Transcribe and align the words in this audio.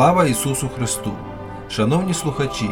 Слава 0.00 0.26
Ісусу 0.26 0.68
Христу! 0.68 1.12
Шановні 1.68 2.14
слухачі, 2.14 2.70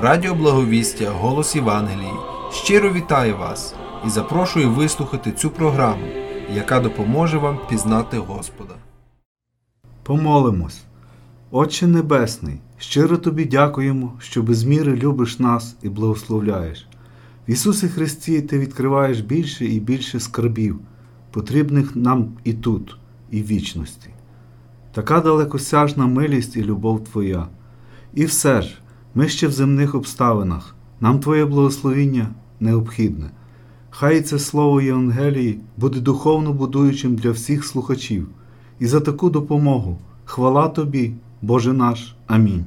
Радіо 0.00 0.34
Благовістя, 0.34 1.10
Голос 1.10 1.56
Євангелії 1.56 2.12
щиро 2.52 2.92
вітаю 2.92 3.36
вас 3.36 3.74
і 4.06 4.10
запрошую 4.10 4.70
вислухати 4.70 5.32
цю 5.32 5.50
програму, 5.50 6.06
яка 6.54 6.80
допоможе 6.80 7.38
вам 7.38 7.58
пізнати 7.68 8.18
Господа. 8.18 8.74
Помолимось. 10.02 10.82
Отче 11.50 11.86
Небесний, 11.86 12.60
щиро 12.78 13.16
тобі 13.16 13.44
дякуємо, 13.44 14.12
що 14.18 14.42
без 14.42 14.64
міри 14.64 14.96
любиш 14.96 15.38
нас 15.38 15.76
і 15.82 15.88
благословляєш. 15.88 16.88
В 17.48 17.50
Ісусі 17.50 17.88
Христі 17.88 18.42
Ти 18.42 18.58
відкриваєш 18.58 19.20
більше 19.20 19.66
і 19.66 19.80
більше 19.80 20.20
скарбів, 20.20 20.80
потрібних 21.30 21.96
нам 21.96 22.32
і 22.44 22.52
тут, 22.52 22.96
і 23.30 23.42
в 23.42 23.46
вічності. 23.46 24.10
Така 24.92 25.20
далекосяжна 25.20 26.06
милість 26.06 26.56
і 26.56 26.62
любов 26.62 27.04
Твоя. 27.04 27.46
І 28.14 28.24
все 28.24 28.62
ж, 28.62 28.78
ми 29.14 29.28
ще 29.28 29.48
в 29.48 29.52
земних 29.52 29.94
обставинах, 29.94 30.74
нам 31.00 31.20
Твоє 31.20 31.44
благословіння 31.44 32.28
необхідне. 32.60 33.30
Хай 33.90 34.22
це 34.22 34.38
слово 34.38 34.80
Євангелії 34.80 35.60
буде 35.76 36.00
духовно 36.00 36.52
будуючим 36.52 37.14
для 37.14 37.30
всіх 37.30 37.64
слухачів, 37.64 38.28
і 38.78 38.86
за 38.86 39.00
таку 39.00 39.30
допомогу 39.30 39.98
хвала 40.24 40.68
Тобі, 40.68 41.12
Боже 41.42 41.72
наш. 41.72 42.14
Амінь. 42.26 42.64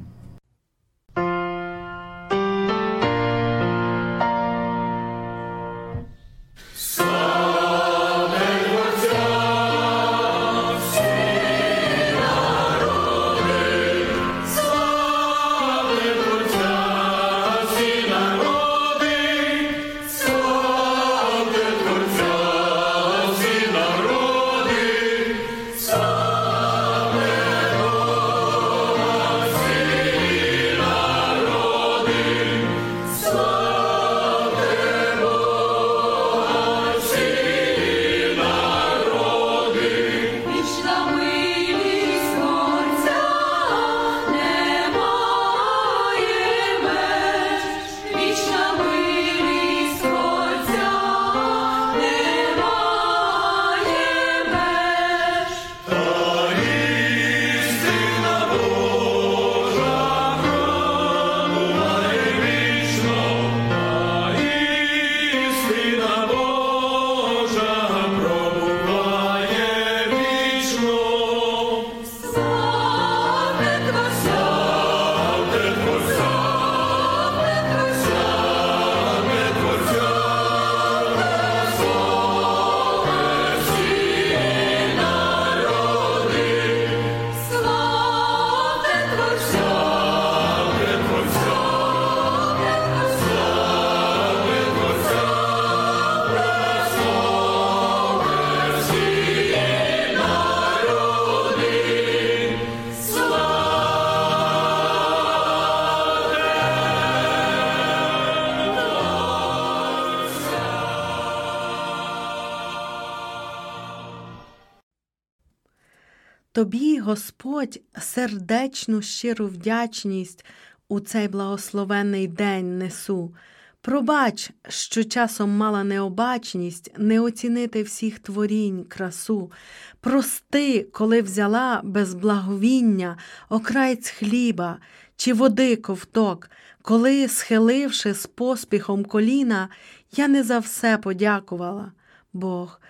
Тобі, 116.64 116.98
Господь, 116.98 117.80
сердечну 117.98 119.02
щиру 119.02 119.46
вдячність 119.46 120.44
у 120.88 121.00
цей 121.00 121.28
благословенний 121.28 122.28
день 122.28 122.78
несу. 122.78 123.34
Пробач, 123.80 124.50
що 124.68 125.04
часом 125.04 125.50
мала 125.50 125.84
необачність 125.84 126.92
не 126.98 127.20
оцінити 127.20 127.82
всіх 127.82 128.18
творінь 128.18 128.84
красу. 128.84 129.52
Прости, 130.00 130.82
коли 130.92 131.22
взяла 131.22 131.80
без 131.84 132.14
благовіння 132.14 133.18
окраєць 133.48 134.10
хліба 134.10 134.78
чи 135.16 135.32
води 135.32 135.76
ковток, 135.76 136.50
коли, 136.82 137.28
схиливши 137.28 138.14
з 138.14 138.26
поспіхом 138.26 139.04
коліна, 139.04 139.68
я 140.16 140.28
не 140.28 140.42
за 140.42 140.58
все 140.58 140.98
подякувала. 140.98 141.92
Бог, 142.32 142.80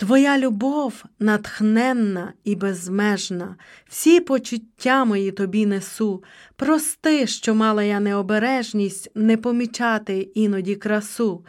Твоя 0.00 0.38
любов 0.38 1.04
натхненна 1.18 2.32
і 2.44 2.54
безмежна, 2.54 3.56
всі 3.88 4.20
почуття 4.20 5.04
мої 5.04 5.32
тобі 5.32 5.66
несу. 5.66 6.22
Прости, 6.56 7.26
що 7.26 7.54
мала 7.54 7.82
я 7.82 8.00
необережність 8.00 9.10
не 9.14 9.36
помічати 9.36 10.28
іноді 10.34 10.74
красу. 10.74 11.44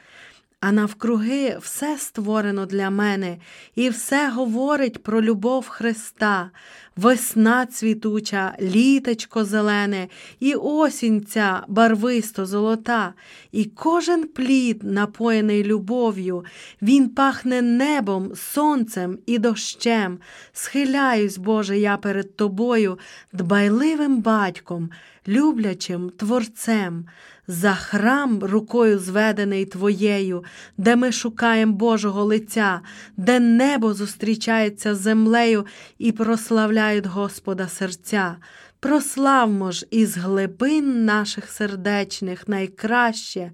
А 0.62 0.72
навкруги 0.72 1.58
все 1.62 1.98
створено 1.98 2.66
для 2.66 2.90
мене, 2.90 3.38
і 3.76 3.90
все 3.90 4.30
говорить 4.30 5.04
про 5.04 5.22
любов 5.22 5.68
Христа, 5.68 6.52
весна 6.96 7.66
цвітуча, 7.66 8.56
літочко 8.62 9.46
зелене, 9.46 10.08
і 10.40 10.54
осінь 10.54 11.26
ця 11.26 11.64
барвисто 11.68 12.46
золота, 12.46 13.14
і 13.52 13.66
кожен 13.66 14.28
плід, 14.28 14.84
напоєний 14.84 15.64
любов'ю, 15.64 16.46
він 16.82 17.10
пахне 17.10 17.62
небом, 17.62 18.32
сонцем 18.36 19.20
і 19.26 19.38
дощем. 19.38 20.20
Схиляюсь, 20.54 21.38
Боже, 21.38 21.78
я 21.78 21.98
перед 21.98 22.36
Тобою, 22.36 23.00
дбайливим 23.34 24.22
батьком, 24.22 24.90
люблячим 25.28 26.10
Творцем. 26.10 27.06
За 27.52 27.74
храм 27.74 28.44
рукою 28.44 29.00
зведений 29.00 29.66
Твоєю, 29.66 30.44
де 30.78 30.96
ми 30.96 31.12
шукаємо 31.12 31.74
Божого 31.74 32.24
лиця, 32.24 32.82
де 33.18 33.40
небо 33.40 33.94
зустрічається 33.94 34.96
з 34.96 35.00
землею 35.00 35.66
і 35.98 36.12
прославляють 36.12 37.06
Господа 37.06 37.68
серця. 37.68 38.36
Прославмо 38.80 39.72
ж 39.72 39.88
із 39.92 40.18
глибин 40.18 41.06
наших 41.06 41.50
сердечних 41.50 42.48
найкраще, 42.48 43.52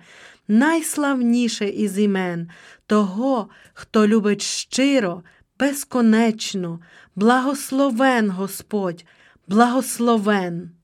найславніше 0.47 1.67
із 1.69 1.99
імен 1.99 2.49
того, 2.87 3.49
хто 3.73 4.07
любить 4.07 4.41
щиро, 4.41 5.23
безконечно, 5.59 6.79
благословен 7.15 8.29
Господь, 8.29 9.05
благословен. 9.47 10.74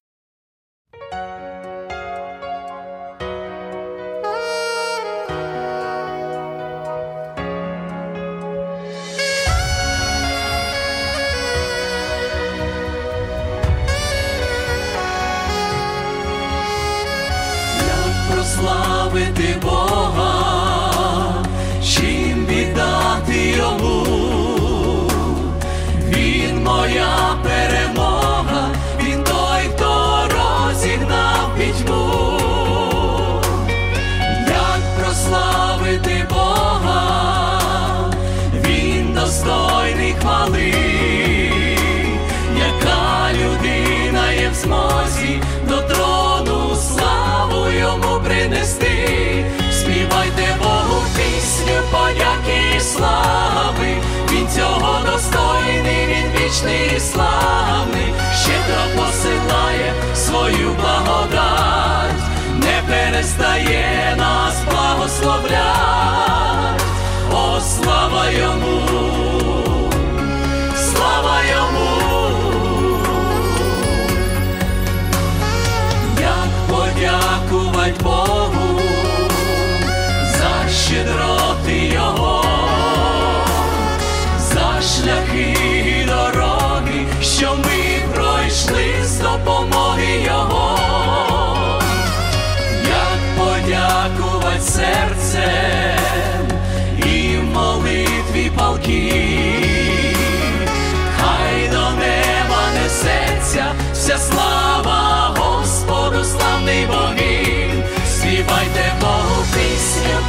Подяки 51.92 52.76
і 52.78 52.80
слави. 52.80 53.96
Він 54.32 54.48
цього 54.48 55.00
достойний, 55.06 56.06
він 56.08 56.32
вічний 56.36 56.92
і 56.96 57.00
славний, 57.00 58.14
щедро 58.44 58.84
посилає 58.96 59.94
свою 60.16 60.70
благодать, 60.74 62.22
не 62.56 62.82
перестає 62.88 64.16
нас 64.18 64.71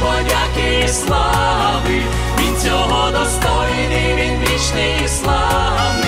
подяки 0.03 0.83
і 0.85 0.87
слави, 0.87 2.01
Він 2.39 2.57
цього 2.57 3.11
достойний, 3.11 4.15
він 4.15 4.39
вічний 4.39 4.93
і 5.05 5.07
славний, 5.07 6.02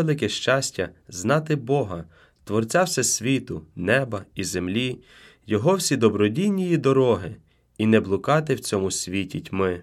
велике 0.00 0.28
щастя 0.28 0.88
знати 1.08 1.56
Бога, 1.56 2.04
Творця 2.44 2.82
Всесвіту, 2.82 3.62
неба 3.76 4.24
і 4.34 4.44
землі, 4.44 4.98
Його 5.46 5.74
всі 5.74 5.96
добродійні 5.96 6.76
дороги, 6.76 7.36
і 7.78 7.86
не 7.86 8.00
блукати 8.00 8.54
в 8.54 8.60
цьому 8.60 8.90
світі 8.90 9.40
тьми. 9.40 9.82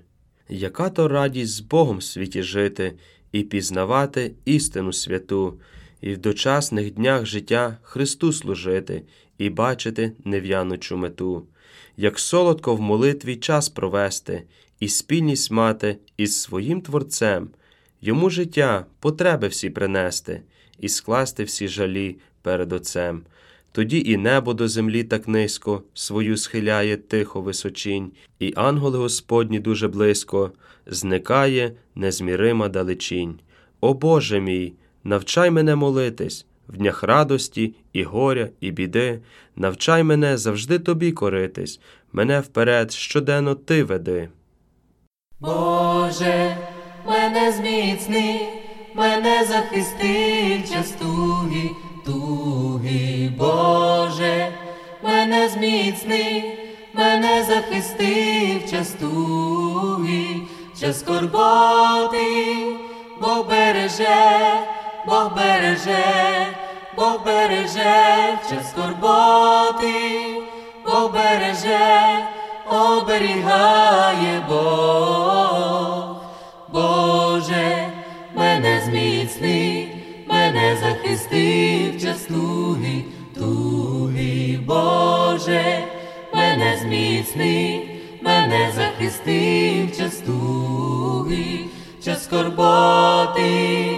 Яка 0.49 0.89
то 0.89 1.07
радість 1.07 1.53
з 1.53 1.59
Богом 1.59 1.97
в 1.97 2.03
світі 2.03 2.43
жити, 2.43 2.93
і 3.31 3.43
пізнавати 3.43 4.35
істину 4.45 4.93
святу, 4.93 5.59
і 6.01 6.13
в 6.13 6.17
дочасних 6.17 6.93
днях 6.93 7.25
життя 7.25 7.77
Христу 7.81 8.33
служити, 8.33 9.03
і 9.37 9.49
бачити 9.49 10.11
нев'янучу 10.23 10.97
мету, 10.97 11.47
як 11.97 12.19
солодко 12.19 12.75
в 12.75 12.81
молитві 12.81 13.35
час 13.35 13.69
провести, 13.69 14.43
і 14.79 14.87
спільність 14.87 15.51
мати 15.51 15.97
із 16.17 16.41
своїм 16.41 16.81
Творцем, 16.81 17.49
йому 18.01 18.29
життя, 18.29 18.85
потреби 18.99 19.47
всі 19.47 19.69
принести, 19.69 20.41
і 20.79 20.89
скласти 20.89 21.43
всі 21.43 21.67
жалі 21.67 22.17
перед 22.41 22.73
Отцем. 22.73 23.21
Тоді 23.71 24.03
і 24.05 24.17
небо 24.17 24.53
до 24.53 24.67
землі 24.67 25.03
так 25.03 25.27
низько 25.27 25.83
свою 25.93 26.37
схиляє 26.37 26.97
тихо 26.97 27.41
височінь, 27.41 28.11
і 28.39 28.53
ангели 28.55 28.97
Господні 28.97 29.59
дуже 29.59 29.87
близько, 29.87 30.51
зникає 30.85 31.71
незмірима 31.95 32.69
далечінь. 32.69 33.39
О 33.81 33.93
Боже 33.93 34.39
мій, 34.39 34.73
навчай 35.03 35.51
мене 35.51 35.75
молитись 35.75 36.45
в 36.69 36.77
днях 36.77 37.03
радості, 37.03 37.75
і 37.93 38.03
горя, 38.03 38.49
і 38.61 38.71
біди, 38.71 39.19
навчай 39.55 40.03
мене 40.03 40.37
завжди 40.37 40.79
тобі 40.79 41.11
коритись, 41.11 41.79
мене 42.13 42.39
вперед 42.39 42.91
щоденно 42.91 43.55
ти 43.55 43.83
веди. 43.83 44.29
Боже, 45.39 46.57
мене 47.07 47.51
зміцни, 47.51 48.47
мене 48.93 49.43
захисти 49.45 50.63
в 50.63 50.73
час 50.73 50.91
туги, 50.91 51.69
Боже, 53.37 54.51
мене 55.03 55.49
зміцни, 55.49 56.43
мене 56.93 57.43
захисти 57.43 58.61
в 58.65 58.71
час 58.71 58.91
туги, 58.91 60.41
в 60.73 60.93
скорботи, 60.93 62.55
Бог 63.21 63.47
береже, 63.49 64.59
Бог 65.07 65.35
береже, 65.35 66.47
Бог 66.95 67.25
береже, 67.25 68.37
в 68.43 68.49
час 68.49 68.71
скорботи, 68.71 70.41
Бог 70.85 71.13
береже, 71.13 72.27
оберігає 72.69 74.45
Бог, 74.49 76.16
Боже, 76.77 77.89
мене 78.35 78.81
зміцни, 78.85 79.87
мене 80.29 80.77
захисти 80.81 81.91
в 81.91 82.01
час 82.01 82.25
туги, 82.25 83.03
туги, 83.35 84.59
Боже, 84.65 85.83
мене 86.33 86.77
зміцни, 86.81 87.81
мене 88.21 88.71
захисти 88.75 89.83
в 89.83 89.97
час 89.97 90.17
туги, 90.17 91.65
час 92.05 92.23
скорботи, 92.23 93.95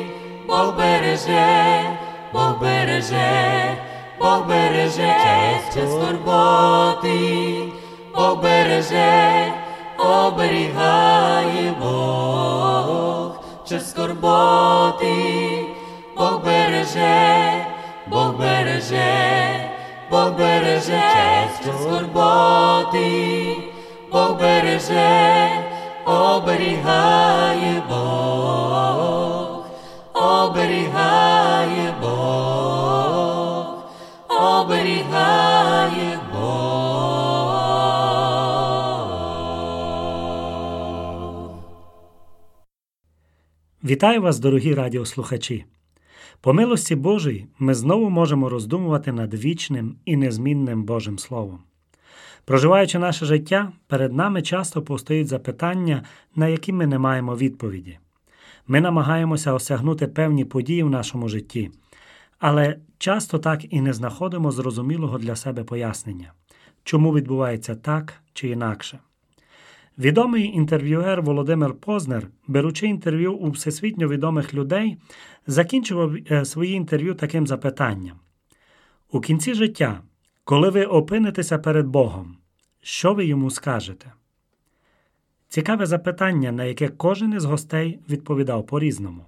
Бог 0.47 0.77
береже, 0.77 1.81
Бог 2.33 2.59
береже, 2.61 3.77
Бог 4.19 4.47
береже, 4.47 5.15
час 5.73 5.91
скорботи, 5.91 7.63
Бог 8.15 8.41
береже, 8.41 9.53
оберігає 9.99 11.73
Бог, 11.81 13.31
чи 13.67 13.79
скорботи, 13.79 15.15
Бог 16.17 16.41
береже, 16.45 17.65
Бог 18.07 18.33
береже, 18.37 19.69
Бог 20.11 20.31
береже, 20.37 21.01
чи 21.13 21.69
скорботи, 21.69 23.57
Бог 24.11 24.39
береже, 24.39 25.49
оберігає 26.05 27.28
Вітаю 43.89 44.21
вас, 44.21 44.39
дорогі 44.39 44.73
радіослухачі! 44.73 45.65
По 46.41 46.53
милості 46.53 46.95
Божій 46.95 47.45
ми 47.59 47.73
знову 47.73 48.09
можемо 48.09 48.49
роздумувати 48.49 49.11
над 49.11 49.33
вічним 49.33 49.95
і 50.05 50.15
незмінним 50.15 50.83
Божим 50.83 51.19
Словом. 51.19 51.59
Проживаючи 52.45 52.99
наше 52.99 53.25
життя, 53.25 53.71
перед 53.87 54.13
нами 54.13 54.41
часто 54.41 54.81
постають 54.81 55.27
запитання, 55.27 56.03
на 56.35 56.47
які 56.47 56.73
ми 56.73 56.87
не 56.87 56.99
маємо 56.99 57.35
відповіді. 57.35 57.99
Ми 58.67 58.81
намагаємося 58.81 59.53
осягнути 59.53 60.07
певні 60.07 60.45
події 60.45 60.83
в 60.83 60.89
нашому 60.89 61.29
житті, 61.29 61.71
але 62.39 62.77
часто 62.97 63.39
так 63.39 63.73
і 63.73 63.81
не 63.81 63.93
знаходимо 63.93 64.51
зрозумілого 64.51 65.17
для 65.17 65.35
себе 65.35 65.63
пояснення, 65.63 66.33
чому 66.83 67.13
відбувається 67.13 67.75
так 67.75 68.13
чи 68.33 68.49
інакше. 68.49 68.99
Відомий 69.99 70.45
інтерв'юер 70.45 71.21
Володимир 71.21 71.73
Познер, 71.73 72.27
беручи 72.47 72.87
інтерв'ю 72.87 73.33
у 73.33 73.49
всесвітньо 73.51 74.07
відомих 74.07 74.53
людей, 74.53 74.97
закінчував 75.47 76.15
е, 76.31 76.45
свої 76.45 76.73
інтерв'ю 76.73 77.13
таким 77.13 77.47
запитанням: 77.47 78.17
У 79.11 79.21
кінці 79.21 79.53
життя, 79.53 80.01
коли 80.43 80.69
ви 80.69 80.85
опинитеся 80.85 81.57
перед 81.57 81.87
Богом, 81.87 82.37
що 82.81 83.13
ви 83.13 83.25
йому 83.25 83.49
скажете? 83.49 84.11
Цікаве 85.47 85.85
запитання, 85.85 86.51
на 86.51 86.63
яке 86.63 86.87
кожен 86.87 87.33
із 87.33 87.45
гостей 87.45 87.99
відповідав 88.09 88.65
по-різному. 88.65 89.25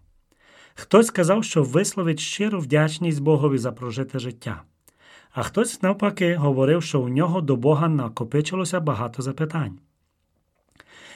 Хтось 0.76 1.08
сказав, 1.08 1.44
що 1.44 1.64
висловить 1.64 2.20
щиру 2.20 2.60
вдячність 2.60 3.22
Богові 3.22 3.58
за 3.58 3.72
прожите 3.72 4.20
життя, 4.20 4.64
а 5.32 5.44
хтось, 5.44 5.82
навпаки, 5.82 6.36
говорив, 6.36 6.84
що 6.84 7.02
у 7.02 7.10
нього 7.10 7.42
до 7.42 7.56
Бога 7.56 7.88
накопичилося 7.88 8.80
багато 8.80 9.22
запитань. 9.22 9.80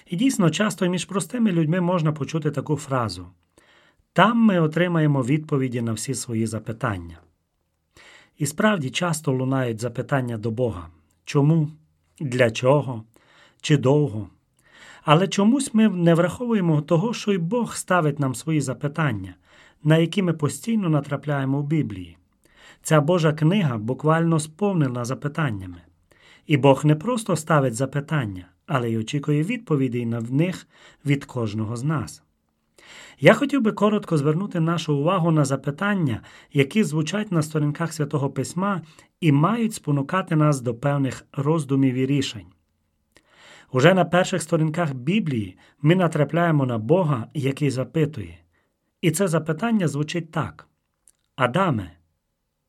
І 0.05 0.15
дійсно, 0.15 0.49
часто 0.49 0.87
між 0.87 1.05
простими 1.05 1.51
людьми 1.51 1.81
можна 1.81 2.11
почути 2.11 2.51
таку 2.51 2.75
фразу: 2.75 3.27
там 4.13 4.37
ми 4.37 4.59
отримаємо 4.59 5.21
відповіді 5.21 5.81
на 5.81 5.93
всі 5.93 6.13
свої 6.13 6.47
запитання. 6.47 7.19
І 8.37 8.45
справді 8.45 8.89
часто 8.89 9.31
лунають 9.31 9.81
запитання 9.81 10.37
до 10.37 10.51
Бога 10.51 10.89
чому, 11.25 11.69
для 12.19 12.51
чого, 12.51 13.03
чи 13.61 13.77
довго. 13.77 14.29
Але 15.03 15.27
чомусь 15.27 15.73
ми 15.73 15.89
не 15.89 16.13
враховуємо 16.13 16.81
того, 16.81 17.13
що 17.13 17.33
й 17.33 17.37
Бог 17.37 17.75
ставить 17.75 18.19
нам 18.19 18.35
свої 18.35 18.61
запитання, 18.61 19.35
на 19.83 19.97
які 19.97 20.21
ми 20.21 20.33
постійно 20.33 20.89
натрапляємо 20.89 21.61
в 21.61 21.63
Біблії. 21.63 22.17
Ця 22.81 23.01
Божа 23.01 23.33
книга 23.33 23.77
буквально 23.77 24.39
сповнена 24.39 25.05
запитаннями. 25.05 25.81
І 26.47 26.57
Бог 26.57 26.85
не 26.85 26.95
просто 26.95 27.35
ставить 27.35 27.75
запитання, 27.75 28.47
але 28.65 28.91
й 28.91 28.97
очікує 28.97 29.43
відповідей 29.43 30.05
на 30.05 30.21
них 30.21 30.67
від 31.05 31.25
кожного 31.25 31.75
з 31.75 31.83
нас. 31.83 32.23
Я 33.19 33.33
хотів 33.33 33.61
би 33.61 33.71
коротко 33.71 34.17
звернути 34.17 34.59
нашу 34.59 34.97
увагу 34.97 35.31
на 35.31 35.45
запитання, 35.45 36.21
які 36.53 36.83
звучать 36.83 37.31
на 37.31 37.41
сторінках 37.41 37.93
святого 37.93 38.29
Письма 38.29 38.81
і 39.21 39.31
мають 39.31 39.73
спонукати 39.73 40.35
нас 40.35 40.61
до 40.61 40.75
певних 40.75 41.25
роздумів 41.31 41.95
і 41.95 42.05
рішень. 42.05 42.47
Уже 43.71 43.93
на 43.93 44.05
перших 44.05 44.41
сторінках 44.41 44.93
Біблії 44.93 45.57
ми 45.81 45.95
натрапляємо 45.95 46.65
на 46.65 46.77
Бога, 46.77 47.27
який 47.33 47.69
запитує. 47.69 48.37
І 49.01 49.11
це 49.11 49.27
запитання 49.27 49.87
звучить 49.87 50.31
так: 50.31 50.67
Адаме, 51.35 51.91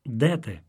де 0.04 0.36
ти? 0.36 0.60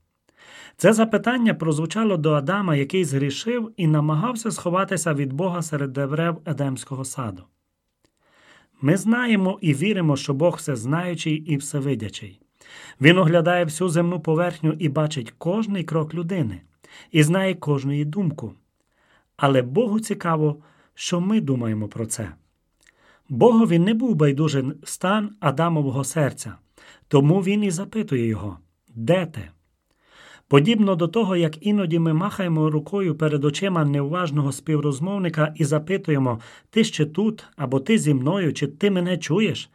Це 0.79 0.93
запитання 0.93 1.53
прозвучало 1.53 2.17
до 2.17 2.33
Адама, 2.33 2.75
який 2.75 3.05
згрішив 3.05 3.71
і 3.77 3.87
намагався 3.87 4.51
сховатися 4.51 5.13
від 5.13 5.33
Бога 5.33 5.61
серед 5.61 5.93
дерев 5.93 6.41
Едемського 6.45 7.05
саду. 7.05 7.43
Ми 8.81 8.97
знаємо 8.97 9.59
і 9.61 9.73
віримо, 9.73 10.17
що 10.17 10.33
Бог 10.33 10.55
всезнаючий 10.55 11.35
і 11.35 11.57
всевидячий. 11.57 12.41
Він 13.01 13.17
оглядає 13.17 13.65
всю 13.65 13.89
земну 13.89 14.19
поверхню 14.19 14.73
і 14.79 14.89
бачить 14.89 15.33
кожний 15.37 15.83
крок 15.83 16.13
людини, 16.13 16.61
і 17.11 17.23
знає 17.23 17.55
кожну 17.55 17.91
її 17.91 18.05
думку. 18.05 18.53
Але 19.37 19.61
Богу 19.61 19.99
цікаво, 19.99 20.57
що 20.93 21.21
ми 21.21 21.41
думаємо 21.41 21.87
про 21.87 22.05
це. 22.05 22.31
Богові 23.29 23.79
не 23.79 23.93
був 23.93 24.15
байдужий 24.15 24.63
стан 24.83 25.35
Адамового 25.39 26.03
серця, 26.03 26.55
тому 27.07 27.41
він 27.41 27.63
і 27.63 27.71
запитує 27.71 28.27
його, 28.27 28.59
де 28.95 29.25
ти? 29.25 29.49
Подібно 30.47 30.95
до 30.95 31.07
того, 31.07 31.35
як 31.35 31.65
іноді 31.65 31.99
ми 31.99 32.13
махаємо 32.13 32.69
рукою 32.69 33.15
перед 33.15 33.45
очима 33.45 33.85
неуважного 33.85 34.51
співрозмовника 34.51 35.53
і 35.55 35.63
запитуємо, 35.65 36.39
ти 36.69 36.83
ще 36.83 37.05
тут, 37.05 37.45
або 37.55 37.79
ти 37.79 37.97
зі 37.97 38.13
мною, 38.13 38.53
чи 38.53 38.67
ти 38.67 38.91
мене 38.91 39.17
чуєш, 39.17 39.69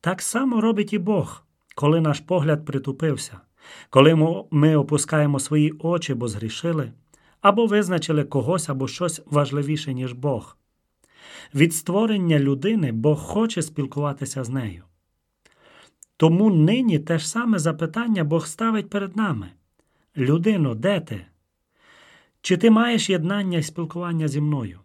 так 0.00 0.22
само 0.22 0.60
робить 0.60 0.92
і 0.92 0.98
Бог, 0.98 1.44
коли 1.74 2.00
наш 2.00 2.20
погляд 2.20 2.64
притупився, 2.64 3.40
коли 3.90 4.44
ми 4.50 4.76
опускаємо 4.76 5.38
свої 5.38 5.72
очі, 5.78 6.14
бо 6.14 6.28
згрішили, 6.28 6.92
або 7.40 7.66
визначили 7.66 8.24
когось 8.24 8.68
або 8.68 8.88
щось 8.88 9.22
важливіше, 9.26 9.94
ніж 9.94 10.12
Бог. 10.12 10.56
Від 11.54 11.74
створення 11.74 12.38
людини 12.38 12.92
Бог 12.92 13.18
хоче 13.18 13.62
спілкуватися 13.62 14.44
з 14.44 14.48
нею. 14.48 14.82
Тому 16.16 16.50
нині 16.50 16.98
те 16.98 17.18
ж 17.18 17.28
саме 17.28 17.58
запитання 17.58 18.24
Бог 18.24 18.46
ставить 18.46 18.90
перед 18.90 19.16
нами. 19.16 19.50
Людино, 20.16 20.74
де 20.74 21.00
ти? 21.00 21.26
Чи 22.40 22.56
ти 22.56 22.70
маєш 22.70 23.10
єднання 23.10 23.58
і 23.58 23.62
спілкування 23.62 24.28
зі 24.28 24.40
мною? 24.40 24.80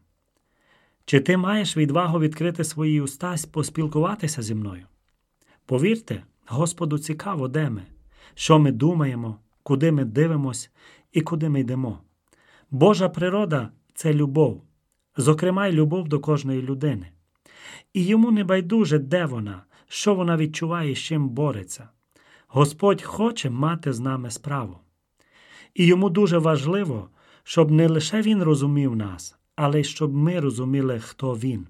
Чи 1.06 1.20
ти 1.20 1.38
маєш 1.38 1.78
відвагу 1.78 2.20
відкрити 2.20 2.64
свої 2.64 3.02
уста 3.02 3.36
поспілкуватися 3.52 4.42
зі 4.42 4.56
мною? 4.56 4.86
Повірте, 5.66 6.24
Господу 6.46 7.00
цікаво, 7.00 7.48
де 7.48 7.70
ми, 7.70 7.84
що 8.34 8.60
ми 8.60 8.72
думаємо, 8.72 9.40
куди 9.64 9.92
ми 9.92 10.06
дивимось 10.06 10.72
і 11.12 11.22
куди 11.22 11.50
ми 11.50 11.60
йдемо. 11.60 12.00
Божа 12.72 13.10
природа 13.10 13.70
це 13.94 14.14
любов, 14.14 14.64
зокрема 15.18 15.68
й 15.68 15.72
любов 15.72 16.08
до 16.08 16.20
кожної 16.20 16.62
людини. 16.62 17.10
І 17.94 18.06
йому 18.06 18.32
не 18.32 18.44
байдуже, 18.44 19.00
де 19.00 19.26
вона, 19.26 19.64
що 19.88 20.16
вона 20.16 20.38
відчуває 20.38 20.92
і 20.92 20.96
з 20.96 21.00
чим 21.00 21.30
бореться. 21.30 21.90
Господь 22.48 23.02
хоче 23.02 23.50
мати 23.50 23.94
з 23.94 24.00
нами 24.00 24.32
справу. 24.32 24.80
І 25.76 25.86
йому 25.86 26.10
дуже 26.10 26.38
важливо, 26.38 27.10
щоб 27.44 27.72
не 27.72 27.88
лише 27.88 28.22
він 28.22 28.44
розумів 28.44 28.96
нас, 28.96 29.36
але 29.56 29.80
й 29.80 29.84
щоб 29.84 30.14
ми 30.14 30.40
розуміли, 30.40 31.00
хто 31.00 31.34
він. 31.34 31.68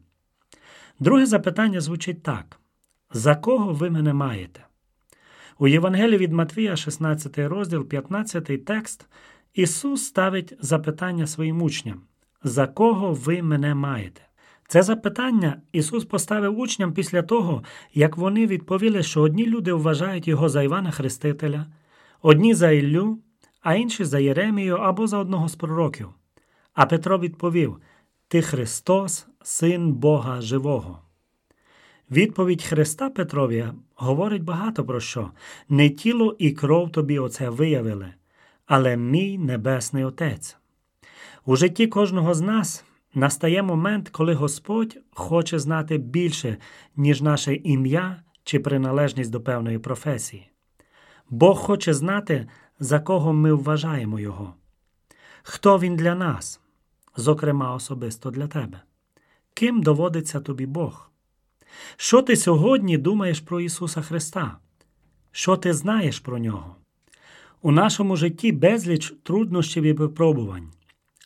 Друге 1.00 1.25
запитання 1.25 1.81
звучить 1.81 2.24
так: 2.24 2.60
за 3.13 3.36
кого 3.36 3.74
ви 3.74 3.89
мене 3.89 4.13
маєте? 4.13 4.65
У 5.60 5.67
Євангелії 5.67 6.17
від 6.17 6.33
Матвія, 6.33 6.75
16 6.75 7.38
розділ, 7.38 7.83
15 7.83 8.65
текст, 8.65 9.05
Ісус 9.53 10.05
ставить 10.05 10.53
запитання 10.60 11.27
своїм 11.27 11.62
учням: 11.62 12.01
За 12.43 12.67
кого 12.67 13.13
ви 13.13 13.41
мене 13.41 13.75
маєте? 13.75 14.22
Це 14.67 14.83
запитання 14.83 15.62
Ісус 15.72 16.05
поставив 16.05 16.60
учням 16.60 16.93
після 16.93 17.22
того, 17.22 17.63
як 17.93 18.17
вони 18.17 18.48
відповіли, 18.48 19.03
що 19.03 19.22
одні 19.22 19.45
люди 19.45 19.74
вважають 19.74 20.27
його 20.27 20.50
за 20.50 20.63
Івана 20.63 20.91
Хрестителя, 20.91 21.65
одні 22.22 22.53
за 22.53 22.72
Іллю, 22.72 23.19
а 23.63 23.75
інші 23.75 24.05
за 24.05 24.20
Єремію 24.20 24.75
або 24.75 25.08
за 25.08 25.17
одного 25.17 25.50
з 25.50 25.55
пророків. 25.55 26.10
А 26.74 26.86
Петро 26.86 27.20
відповів: 27.20 27.77
Ти 28.27 28.41
Христос, 28.41 29.27
Син 29.43 29.93
Бога 29.93 30.41
Живого. 30.41 31.00
Відповідь 32.12 32.63
Христа 32.63 33.10
Петрові 33.10 33.65
говорить 33.96 34.43
багато 34.43 34.86
про 34.86 35.00
що. 35.00 35.32
Не 35.70 35.89
тіло 35.89 36.36
і 36.39 36.51
кров 36.51 36.91
тобі 36.91 37.20
оце 37.20 37.50
виявили, 37.50 38.13
але 38.65 38.98
мій 38.98 39.38
Небесний 39.38 40.03
Отець. 40.03 40.58
У 41.46 41.55
житті 41.55 41.88
кожного 41.88 42.34
з 42.34 42.41
нас 42.41 42.86
настає 43.13 43.63
момент, 43.63 44.10
коли 44.10 44.34
Господь 44.34 44.98
хоче 45.12 45.60
знати 45.60 45.98
більше, 45.98 46.58
ніж 46.96 47.22
наше 47.22 47.55
ім'я 47.55 48.24
чи 48.43 48.60
приналежність 48.60 49.32
до 49.32 49.41
певної 49.41 49.79
професії. 49.79 50.50
Бог 51.29 51.58
хоче 51.58 51.93
знати, 51.93 52.48
за 52.84 53.00
кого 53.00 53.34
ми 53.34 53.54
вважаємо 53.54 54.20
Його. 54.20 54.54
Хто 55.44 55.80
Він 55.80 55.96
для 55.96 56.16
нас, 56.16 56.60
зокрема 57.16 57.75
особисто 57.75 58.32
для 58.32 58.48
тебе? 58.48 58.82
Ким 59.54 59.82
доводиться 59.82 60.40
тобі 60.40 60.66
Бог? 60.66 61.10
Що 61.98 62.22
ти 62.22 62.36
сьогодні 62.36 62.98
думаєш 62.98 63.40
про 63.40 63.62
Ісуса 63.62 64.02
Христа? 64.02 64.58
Що 65.32 65.58
ти 65.58 65.74
знаєш 65.74 66.20
про 66.20 66.40
Нього? 66.40 66.75
У 67.62 67.72
нашому 67.72 68.16
житті 68.16 68.52
безліч 68.52 69.13
труднощів 69.24 69.84
і 69.84 69.94
випробувань, 69.94 70.72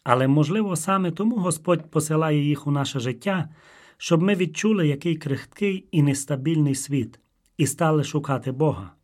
але, 0.04 0.28
можливо, 0.28 0.76
саме 0.76 1.12
тому 1.12 1.36
Господь 1.36 1.92
посилає 1.92 2.44
їх 2.44 2.68
у 2.68 2.72
наше 2.72 3.00
життя, 3.00 3.50
щоб 3.98 4.22
ми 4.22 4.36
відчули, 4.36 4.88
який 4.88 5.16
крихкий 5.16 5.88
і 5.92 6.02
нестабільний 6.04 6.76
світ, 6.76 7.20
і 7.58 7.68
стали 7.68 8.04
шукати 8.04 8.52
Бога. 8.52 8.97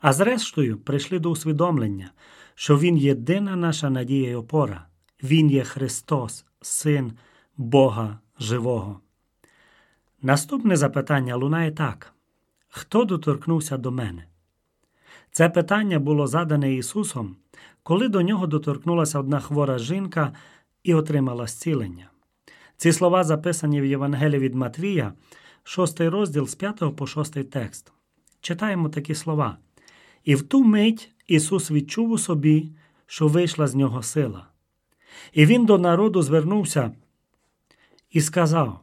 А 0.00 0.12
зрештою 0.12 0.78
прийшли 0.78 1.18
до 1.18 1.30
усвідомлення, 1.30 2.10
що 2.54 2.78
Він 2.78 2.96
єдина 2.96 3.56
наша 3.56 3.90
надія 3.90 4.30
й 4.30 4.34
опора, 4.34 4.86
Він 5.22 5.50
є 5.50 5.64
Христос, 5.64 6.44
Син 6.60 7.12
Бога 7.56 8.18
Живого. 8.40 9.00
Наступне 10.22 10.76
запитання 10.76 11.36
лунає 11.36 11.72
так: 11.72 12.12
Хто 12.68 13.04
доторкнувся 13.04 13.76
до 13.76 13.90
мене? 13.90 14.24
Це 15.30 15.48
питання 15.48 15.98
було 15.98 16.26
задане 16.26 16.74
Ісусом, 16.74 17.36
коли 17.82 18.08
до 18.08 18.22
нього 18.22 18.46
доторкнулася 18.46 19.18
одна 19.18 19.40
хвора 19.40 19.78
жінка 19.78 20.32
і 20.82 20.94
отримала 20.94 21.46
зцілення. 21.46 22.10
Ці 22.76 22.92
слова 22.92 23.24
записані 23.24 23.80
в 23.80 23.84
Євангелії 23.84 24.38
від 24.38 24.54
Матвія, 24.54 25.12
6 25.64 26.00
розділ 26.00 26.46
з 26.46 26.54
5 26.54 26.96
по 26.96 27.06
6 27.06 27.50
текст. 27.50 27.92
Читаємо 28.40 28.88
такі 28.88 29.14
слова. 29.14 29.58
І 30.28 30.34
в 30.34 30.42
ту 30.42 30.64
мить 30.64 31.10
Ісус 31.26 31.70
відчув 31.70 32.10
у 32.10 32.18
собі, 32.18 32.70
що 33.06 33.28
вийшла 33.28 33.66
з 33.66 33.74
нього 33.74 34.02
сила. 34.02 34.46
І 35.32 35.46
Він 35.46 35.66
до 35.66 35.78
народу 35.78 36.22
звернувся 36.22 36.92
і 38.10 38.20
сказав: 38.20 38.80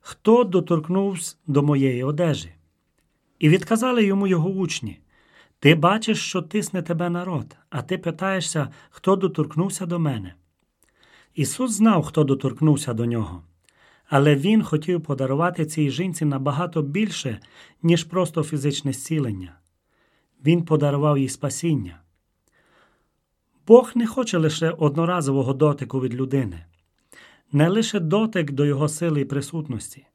Хто 0.00 0.44
доторкнувся 0.44 1.36
до 1.46 1.62
моєї 1.62 2.04
одежі? 2.04 2.52
І 3.38 3.48
відказали 3.48 4.04
йому 4.04 4.26
його 4.26 4.50
учні. 4.50 5.00
Ти 5.58 5.74
бачиш, 5.74 6.18
що 6.18 6.42
тисне 6.42 6.82
тебе 6.82 7.10
народ, 7.10 7.56
а 7.70 7.82
ти 7.82 7.98
питаєшся, 7.98 8.68
хто 8.90 9.16
доторкнувся 9.16 9.86
до 9.86 9.98
мене. 9.98 10.34
Ісус 11.34 11.72
знав, 11.72 12.04
хто 12.04 12.24
доторкнувся 12.24 12.94
до 12.94 13.06
нього, 13.06 13.42
але 14.06 14.34
Він 14.34 14.62
хотів 14.62 15.02
подарувати 15.02 15.66
цій 15.66 15.90
жінці 15.90 16.24
набагато 16.24 16.82
більше, 16.82 17.40
ніж 17.82 18.04
просто 18.04 18.42
фізичне 18.42 18.92
зцілення. 18.92 19.58
Він 20.44 20.64
подарував 20.64 21.18
їй 21.18 21.28
спасіння. 21.28 22.00
Бог 23.66 23.92
не 23.94 24.06
хоче 24.06 24.38
лише 24.38 24.70
одноразового 24.70 25.52
дотику 25.52 26.00
від 26.00 26.14
людини, 26.14 26.64
не 27.52 27.68
лише 27.68 28.00
дотик 28.00 28.50
до 28.50 28.64
Його 28.64 28.88
сили 28.88 29.20
і 29.20 29.24
присутності. 29.24 30.06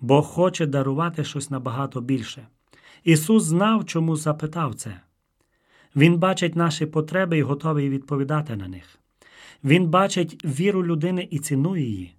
Бог 0.00 0.26
хоче 0.26 0.66
дарувати 0.66 1.24
щось 1.24 1.50
набагато 1.50 2.00
більше. 2.00 2.46
Ісус 3.04 3.44
знав, 3.44 3.84
чому 3.84 4.16
запитав 4.16 4.74
це. 4.74 5.00
Він 5.96 6.16
бачить 6.16 6.56
наші 6.56 6.86
потреби 6.86 7.38
і 7.38 7.42
готовий 7.42 7.88
відповідати 7.88 8.56
на 8.56 8.68
них. 8.68 8.98
Він 9.64 9.86
бачить 9.86 10.44
віру 10.44 10.86
людини 10.86 11.28
і 11.30 11.38
цінує 11.38 11.82
її. 11.82 12.14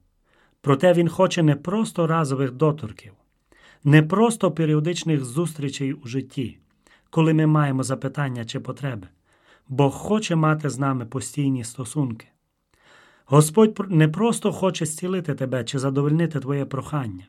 Проте 0.62 0.94
Він 0.94 1.10
хоче 1.10 1.44
не 1.44 1.56
просто 1.56 2.08
разових 2.08 2.52
доторків, 2.52 3.14
не 3.84 4.04
просто 4.04 4.52
періодичних 4.52 5.26
зустрічей 5.26 5.94
у 5.94 6.08
житті, 6.08 6.58
коли 7.10 7.34
ми 7.34 7.46
маємо 7.46 7.84
запитання 7.84 8.46
чи 8.46 8.60
потреби. 8.60 9.08
Бог 9.68 9.94
хоче 9.94 10.36
мати 10.36 10.70
з 10.70 10.80
нами 10.80 11.06
постійні 11.06 11.64
стосунки. 11.64 12.28
Господь 13.26 13.92
не 13.92 14.08
просто 14.08 14.52
хоче 14.52 14.86
зцілити 14.86 15.36
тебе 15.36 15.64
чи 15.64 15.80
задовольнити 15.80 16.40
твоє 16.40 16.66
прохання. 16.66 17.28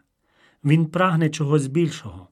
Він 0.65 0.87
прагне 0.87 1.31
чогось 1.31 1.67
більшого, 1.67 2.29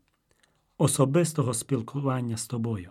особистого 0.78 1.54
спілкування 1.54 2.36
з 2.36 2.46
тобою. 2.46 2.90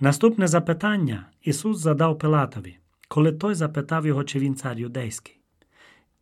Наступне 0.00 0.48
запитання 0.48 1.26
Ісус 1.42 1.78
задав 1.78 2.18
Пилатові, 2.18 2.78
коли 3.08 3.32
той 3.32 3.54
запитав 3.54 4.06
його, 4.06 4.24
чи 4.24 4.38
він 4.38 4.54
цар 4.54 4.78
юдейський. 4.78 5.40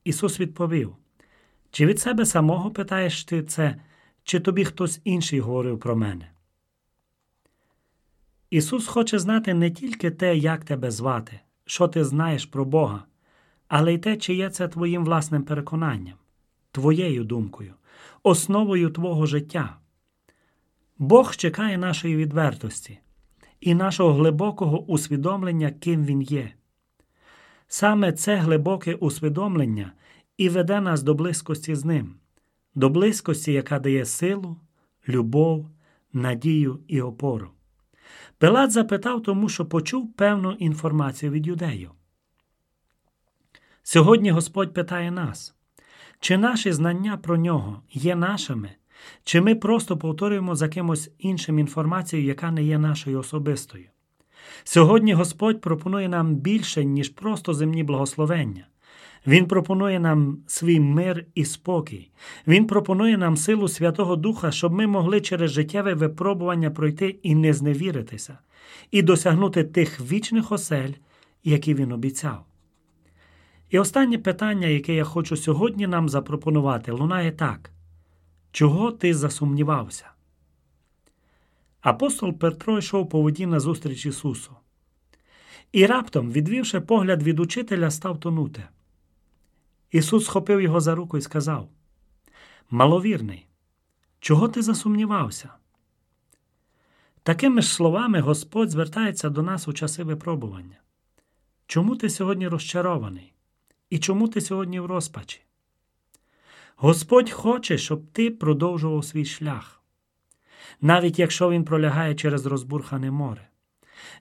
Ісус 0.04 0.40
відповів: 0.40 0.96
Чи 1.70 1.86
від 1.86 2.00
себе 2.00 2.26
самого 2.26 2.70
питаєш 2.70 3.24
ти 3.24 3.42
це, 3.42 3.76
чи 4.24 4.40
тобі 4.40 4.64
хтось 4.64 5.00
інший 5.04 5.40
говорив 5.40 5.80
про 5.80 5.96
мене? 5.96 6.30
Ісус 8.52 8.86
хоче 8.86 9.18
знати 9.18 9.54
не 9.54 9.70
тільки 9.70 10.10
те, 10.10 10.36
як 10.36 10.64
тебе 10.64 10.90
звати, 10.90 11.40
що 11.64 11.88
ти 11.88 12.04
знаєш 12.04 12.46
про 12.46 12.64
Бога, 12.64 13.04
але 13.68 13.94
й 13.94 13.98
те, 13.98 14.16
чи 14.16 14.34
є 14.34 14.50
це 14.50 14.68
твоїм 14.68 15.04
власним 15.04 15.42
переконанням, 15.42 16.14
твоєю 16.72 17.24
думкою, 17.24 17.74
основою 18.22 18.90
твого 18.90 19.26
життя. 19.26 19.76
Бог 20.98 21.36
чекає 21.36 21.78
нашої 21.78 22.16
відвертості 22.16 22.98
і 23.60 23.74
нашого 23.74 24.12
глибокого 24.12 24.84
усвідомлення, 24.84 25.70
ким 25.70 26.04
Він 26.04 26.22
є. 26.22 26.52
Саме 27.68 28.12
це 28.12 28.36
глибоке 28.36 28.94
усвідомлення 28.94 29.92
і 30.36 30.48
веде 30.48 30.80
нас 30.80 31.02
до 31.02 31.14
близькості 31.14 31.74
з 31.74 31.84
Ним, 31.84 32.14
до 32.74 32.88
близькості, 32.88 33.52
яка 33.52 33.78
дає 33.78 34.04
силу, 34.04 34.56
любов, 35.08 35.68
надію 36.12 36.80
і 36.88 37.00
опору. 37.00 37.50
Пилат 38.38 38.70
запитав 38.70 39.22
тому, 39.22 39.48
що 39.48 39.66
почув 39.66 40.12
певну 40.12 40.53
інформацію 40.53 41.33
від 41.33 41.46
юдеїв. 41.46 41.90
Сьогодні 43.83 44.31
Господь 44.31 44.75
питає 44.75 45.11
нас, 45.11 45.55
чи 46.20 46.38
наші 46.38 46.72
знання 46.72 47.16
про 47.16 47.37
нього 47.37 47.83
є 47.92 48.16
нашими, 48.16 48.70
чи 49.25 49.40
ми 49.40 49.55
просто 49.55 49.98
повторюємо 49.98 50.55
за 50.55 50.68
кимось 50.68 51.11
іншим 51.18 51.59
інформацію, 51.59 52.25
яка 52.25 52.51
не 52.51 52.62
є 52.62 52.79
нашою 52.79 53.18
особистою. 53.18 53.85
Сьогодні 54.64 55.14
Господь 55.14 55.61
пропонує 55.61 56.09
нам 56.09 56.35
більше, 56.35 56.85
ніж 56.85 57.09
просто 57.09 57.55
земні 57.55 57.85
благословення. 57.85 58.66
Він 59.26 59.46
пропонує 59.46 60.00
нам 60.00 60.38
свій 60.46 60.80
мир 60.80 61.26
і 61.35 61.44
спокій. 61.44 62.11
Він 62.46 62.66
пропонує 62.66 63.18
нам 63.18 63.37
силу 63.37 63.68
Святого 63.68 64.16
Духа, 64.16 64.50
щоб 64.50 64.72
ми 64.72 64.87
могли 64.87 65.20
через 65.20 65.50
життєве 65.50 65.94
випробування 65.94 66.70
пройти 66.70 67.08
і 67.22 67.35
не 67.35 67.52
зневіритися, 67.52 68.38
і 68.90 69.02
досягнути 69.02 69.64
тих 69.64 70.00
вічних 70.00 70.52
осель, 70.52 70.92
які 71.44 71.74
він 71.74 71.92
обіцяв. 71.92 72.44
І 73.70 73.78
останнє 73.78 74.18
питання, 74.18 74.66
яке 74.66 74.94
я 74.94 75.04
хочу 75.04 75.37
сьогодні 75.37 75.87
нам 75.87 76.08
запропонувати, 76.08 76.92
лунає 76.92 77.32
так: 77.32 77.70
чого 78.50 78.92
ти 78.92 79.14
засумнівався? 79.14 80.06
Апостол 81.80 82.32
Петро 82.32 82.78
йшов 82.78 83.08
по 83.08 83.22
воді 83.22 83.46
назустріч 83.46 84.06
Ісусу. 84.06 84.52
І 85.72 85.87
раптом, 85.87 86.32
відвівши 86.32 86.80
погляд 86.80 87.22
від 87.22 87.40
учителя, 87.40 87.90
став 87.90 88.20
тонути. 88.20 88.62
Ісус 89.92 90.24
схопив 90.24 90.61
його 90.61 90.81
за 90.81 90.94
руку 90.94 91.18
і 91.18 91.20
сказав: 91.20 91.68
Маловірний, 92.70 93.46
чого 94.20 94.48
ти 94.48 94.62
засумнівався? 94.62 95.48
Такими 97.22 97.62
ж 97.62 97.68
словами 97.68 98.20
Господь 98.20 98.70
звертається 98.70 99.31
до 99.31 99.42
нас 99.42 99.68
у 99.68 99.72
часи 99.72 100.05
випробування. 100.05 100.76
Чому 101.66 101.96
ти 101.96 102.11
сьогодні 102.11 102.48
розчарований? 102.48 103.33
І 103.90 103.98
чому 103.98 104.28
ти 104.28 104.40
сьогодні 104.40 104.81
в 104.81 104.87
розпачі? 104.87 105.40
Господь 106.76 107.31
хоче, 107.31 107.78
щоб 107.78 108.07
ти 108.12 108.31
продовжував 108.31 109.05
свій 109.05 109.24
шлях, 109.24 109.83
навіть 110.81 111.18
якщо 111.18 111.50
він 111.50 111.64
пролягає 111.64 112.14
через 112.14 112.46
розбурхане 112.46 113.11
море. 113.11 113.48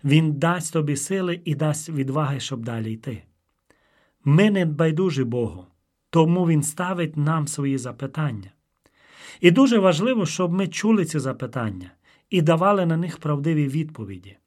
Він 0.03 0.33
дасть 0.33 0.73
тобі 0.73 0.95
сили 0.95 1.41
і 1.45 1.55
дасть 1.55 1.89
відваги, 1.89 2.39
щоб 2.39 2.63
далі 2.63 2.93
йти. 2.93 3.23
Ми 4.23 4.51
не 4.51 4.65
байдужі 4.65 5.23
Богу, 5.23 5.65
тому 6.09 6.47
Він 6.47 6.63
ставить 6.63 7.17
нам 7.17 7.47
свої 7.47 7.77
запитання. 7.77 8.51
І 9.41 9.51
дуже 9.51 9.79
важливо, 9.79 10.25
щоб 10.25 10.53
ми 10.53 10.67
чули 10.67 11.05
ці 11.05 11.19
запитання 11.19 11.91
і 12.29 12.41
давали 12.41 12.85
на 12.85 12.97
них 12.97 13.17
правдиві 13.17 13.67
відповіді. 13.67 14.37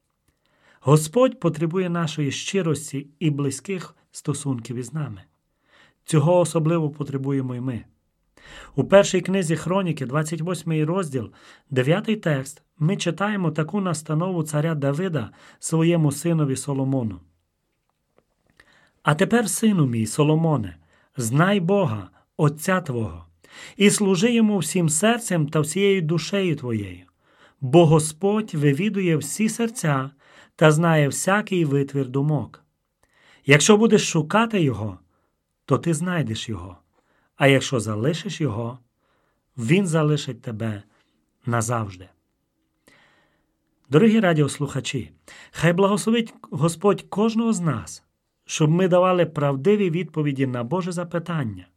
Господь 0.79 1.39
потребує 1.39 1.89
нашої 1.89 2.31
щирості 2.31 3.07
і 3.19 3.29
близьких 3.29 3.95
стосунків 4.11 4.75
із 4.75 4.93
нами. 4.93 5.21
Цього 6.05 6.39
особливо 6.39 6.89
потребуємо 6.89 7.55
й 7.55 7.59
ми. 7.59 7.85
У 8.75 8.83
першій 8.83 9.21
книзі 9.21 9.55
Хроніки, 9.55 10.05
28 10.05 10.85
розділ, 10.85 11.31
9 11.69 12.21
текст, 12.21 12.63
ми 12.79 12.97
читаємо 12.97 13.51
таку 13.51 13.81
настанову 13.81 14.43
царя 14.43 14.75
Давида 14.75 15.31
своєму 15.59 16.11
синові 16.11 16.55
Соломону. 16.55 17.19
А 19.05 19.15
тепер, 19.15 19.49
сину 19.49 19.85
мій, 19.85 20.05
Соломоне, 20.05 20.77
знай 21.17 21.59
Бога, 21.59 22.09
Отця 22.37 22.81
Твого, 22.81 23.25
і 23.77 23.89
служи 23.89 24.33
йому 24.33 24.57
всім 24.57 24.89
серцем 24.89 25.47
та 25.47 25.59
всією 25.59 26.01
душею 26.01 26.55
твоєю, 26.55 27.05
бо 27.61 27.85
Господь 27.85 28.53
вивідує 28.53 29.17
всі 29.17 29.49
серця 29.49 30.09
та 30.55 30.71
знає 30.71 31.07
всякий 31.07 31.65
витвір 31.65 32.07
думок. 32.07 32.63
Якщо 33.45 33.77
будеш 33.77 34.09
шукати 34.09 34.61
Його, 34.61 34.99
то 35.65 35.77
ти 35.77 35.93
знайдеш 35.93 36.49
Його. 36.49 36.77
А 37.35 37.47
якщо 37.47 37.79
залишиш 37.79 38.41
Його, 38.41 38.79
Він 39.57 39.87
залишить 39.87 40.41
тебе 40.41 40.83
назавжди. 41.45 42.09
Дорогі 43.89 44.19
радіослухачі, 44.19 45.11
хай 45.51 45.73
благословить 45.73 46.33
Господь 46.41 47.01
кожного 47.01 47.53
з 47.53 47.59
нас, 47.59 48.04
щоб 48.45 48.69
ми 48.69 48.87
давали 48.87 49.25
правдиві 49.25 49.89
відповіді 49.89 50.47
на 50.47 50.63
Боже 50.63 50.91
запитання, 50.91 51.67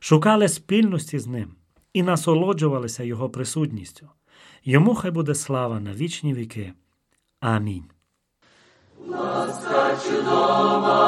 шукали 0.00 0.48
спільності 0.48 1.18
з 1.18 1.26
Ним 1.26 1.54
і 1.92 2.02
насолоджувалися 2.02 3.02
Його 3.02 3.30
присутністю. 3.30 4.08
Йому 4.64 4.94
хай 4.94 5.10
буде 5.10 5.34
слава 5.34 5.80
на 5.80 5.92
вічні 5.92 6.34
віки. 6.34 6.72
Амінь. 7.40 7.84
Чудова 10.08 11.04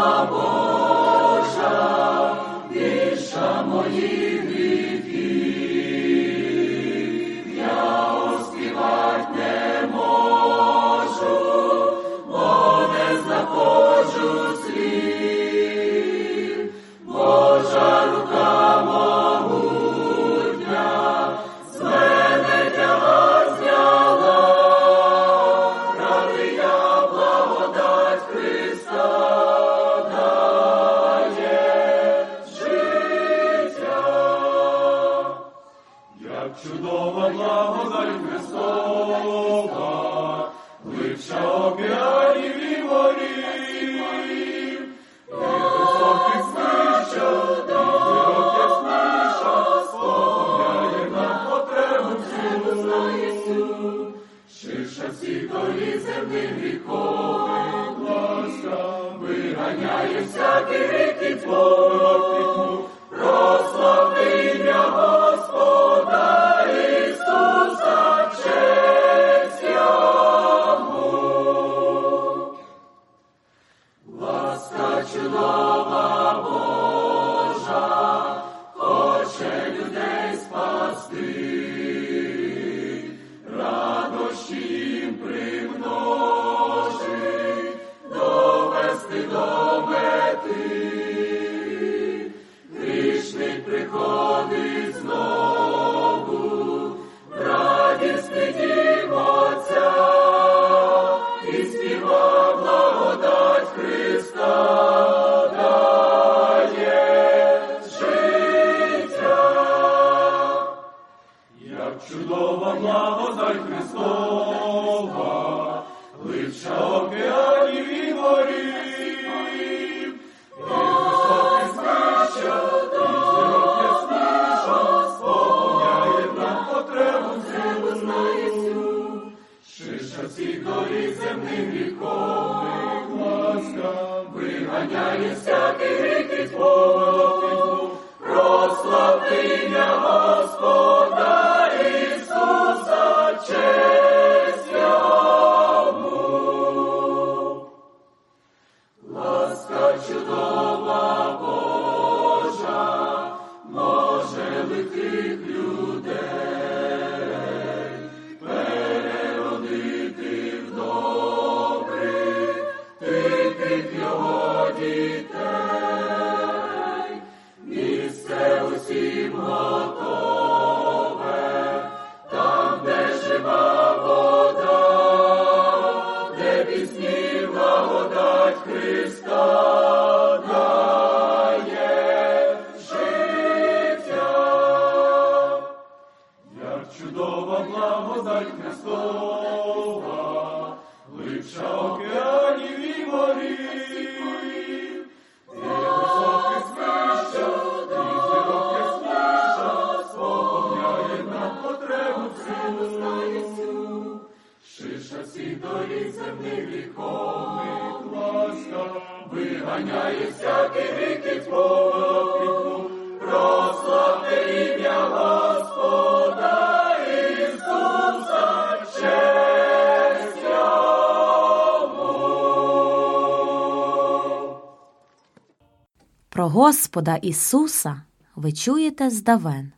Господа 226.96 227.16
Ісуса 227.16 228.02
ви 228.36 228.52
чуєте 228.52 229.10
здавен. 229.10 229.72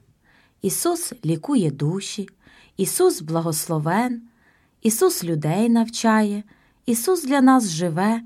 Ісус 0.62 1.12
лікує 1.24 1.70
душі, 1.70 2.28
Ісус 2.76 3.20
благословен, 3.20 4.22
Ісус 4.82 5.24
людей 5.24 5.68
навчає, 5.68 6.42
Ісус 6.86 7.24
для 7.24 7.40
нас 7.40 7.68
живе, 7.68 8.22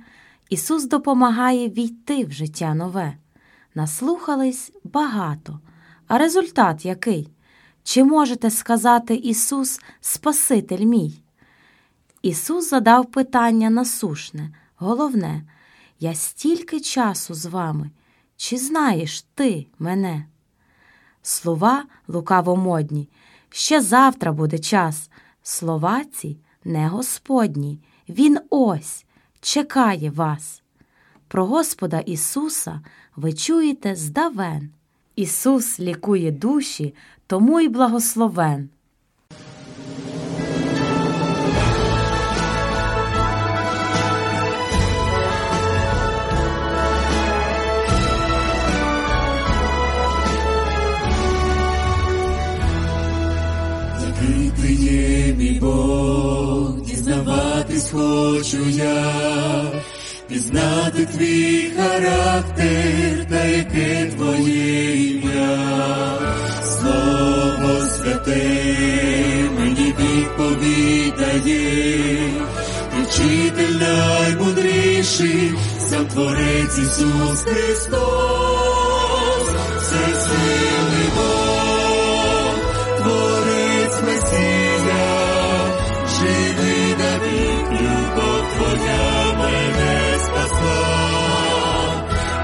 Ісус 0.50 0.84
допомагає 0.84 1.68
війти 1.68 2.24
в 2.24 2.32
життя 2.32 2.74
нове. 2.74 3.16
Наслухались 3.74 4.72
багато. 4.84 5.60
А 6.08 6.18
результат 6.18 6.84
який? 6.84 7.28
Чи 7.82 8.04
можете 8.04 8.50
сказати 8.50 9.14
Ісус 9.14 9.80
Спаситель 10.00 10.84
мій? 10.84 11.22
Ісус 12.22 12.70
задав 12.70 13.10
питання 13.10 13.70
насушне, 13.70 14.54
головне, 14.76 15.42
я 16.00 16.14
стільки 16.14 16.80
часу 16.80 17.34
з 17.34 17.46
вами, 17.46 17.90
чи 18.36 18.58
знаєш 18.58 19.22
ти 19.34 19.66
мене? 19.78 20.26
Слова 21.22 21.84
лукавомодні, 22.08 23.08
ще 23.50 23.80
завтра 23.80 24.32
буде 24.32 24.58
час. 24.58 25.10
Слова 25.42 26.04
ці 26.04 26.36
не 26.64 26.88
Господні, 26.88 27.78
Він 28.08 28.38
ось 28.50 29.04
чекає 29.40 30.10
вас. 30.10 30.62
Про 31.28 31.46
Господа 31.46 31.98
Ісуса 31.98 32.80
ви 33.16 33.32
чуєте 33.32 33.96
здавен. 33.96 34.70
Ісус 35.16 35.80
лікує 35.80 36.30
душі, 36.30 36.94
тому 37.26 37.60
й 37.60 37.68
благословен. 37.68 38.68
Хочу 57.92 58.68
я, 58.68 59.04
пізнати 60.28 61.06
твій 61.06 61.70
характер 61.76 63.26
та 63.30 63.44
яке 63.44 64.10
твоє 64.16 65.08
ім'я, 65.10 66.18
слово 66.62 67.80
святе 67.86 68.70
мені 69.58 69.94
відповідає, 69.98 71.52
і 72.98 73.02
вчитель 73.02 73.74
наймудріший, 73.80 75.52
сам 75.90 76.06
Творець 76.06 76.78
Ісус 76.78 77.40
Христос, 77.42 78.02
всесильний 79.80 80.81
Бог, 80.81 80.81
Твоя 88.72 89.34
мене 89.38 90.18
спасла, 90.24 90.84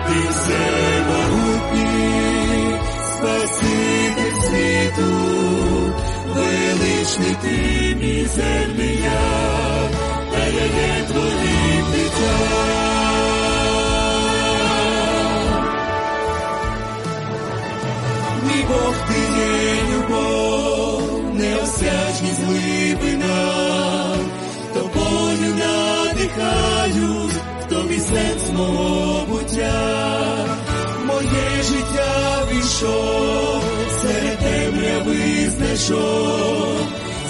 ти 0.08 0.18
всемогутній, 0.30 1.88
Спаситель 3.16 4.40
світу, 4.42 5.10
величний 6.34 7.34
ти 7.42 7.56
мізерний 8.00 8.96
я, 9.04 9.26
та 10.32 10.42
я 10.46 10.64
є 10.64 11.04
твоїм 11.08 11.84
дитям. 11.92 12.68
Бог 18.68 18.94
ти 19.08 19.20
є 19.40 19.54
любов, 19.92 21.02
неосячність 21.34 22.42
глибина, 22.46 23.27
надихаю, 26.38 27.30
в 27.60 27.68
тобі 27.68 27.98
сенс 27.98 28.50
мого 28.56 29.26
буття, 29.26 30.44
моє 31.06 31.62
життя 31.62 32.42
війшов, 32.52 33.62
серед 34.02 34.38
темряви 34.38 35.50
знайшов, 35.50 36.78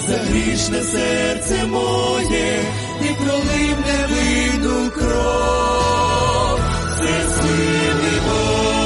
за 0.07 0.17
грішне 0.17 0.81
серце 0.83 1.65
моє, 1.65 2.61
і 3.01 3.23
пролив 3.23 3.77
невинну 3.87 4.91
кров, 4.91 6.59
це 6.99 7.41
сильний 7.41 8.19
Бог, 8.27 8.78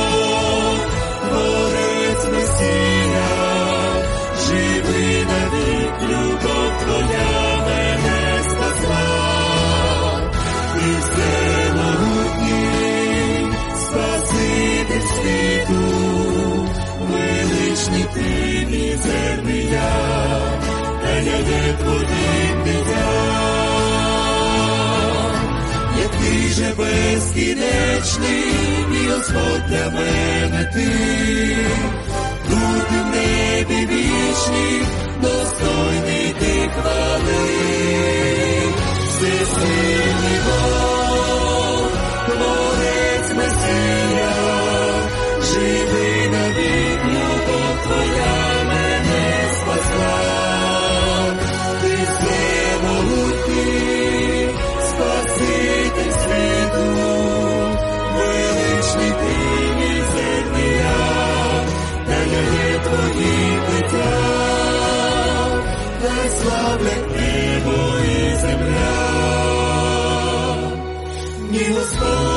ти 18.13 18.67
мізерний 18.69 19.65
я, 19.71 19.93
є 21.37 21.73
твоїм 21.79 22.63
дитям 22.65 23.33
як 25.99 26.11
ти 26.11 26.47
же 26.53 26.73
безкінечний, 26.77 28.45
мій 28.89 29.07
Господь 29.07 29.65
для 29.69 29.89
мене 29.89 30.71
ти, 30.73 30.87
бути 32.49 32.97
в 33.03 33.05
небі 33.15 33.79
вічні, 33.85 34.81
достойний 35.21 36.35
ти 36.39 36.69
хвали, 36.75 37.43
всесильний 39.09 40.39
Бог, 40.45 40.92
твоїм 63.93 65.63
дитям, 66.01 66.29
славлять 66.29 67.11
небо 67.15 67.99
і 67.99 68.35
земля, 68.41 68.93
ні 71.51 71.65
Господь 71.75 72.32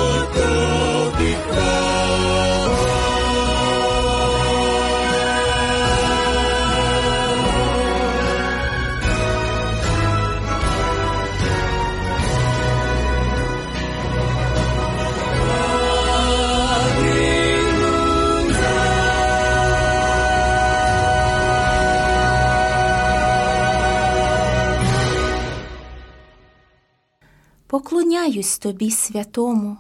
Поклоняюсь 27.87 28.59
тобі 28.59 28.91
святому, 28.91 29.77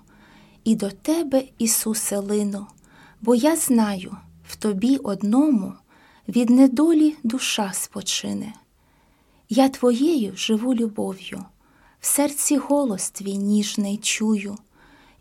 і 0.64 0.74
до 0.74 0.90
тебе, 0.90 1.44
Ісусе, 1.58 2.18
лину, 2.18 2.66
бо 3.20 3.34
я 3.34 3.56
знаю, 3.56 4.16
в 4.48 4.56
тобі 4.56 4.96
одному 4.96 5.72
від 6.28 6.50
недолі 6.50 7.16
душа 7.22 7.72
спочине. 7.74 8.54
Я 9.48 9.68
твоєю 9.68 10.36
живу 10.36 10.74
любов'ю, 10.74 11.44
в 12.00 12.06
серці 12.06 12.56
голос 12.56 13.10
твій 13.10 13.36
ніжний 13.38 13.96
чую, 13.96 14.56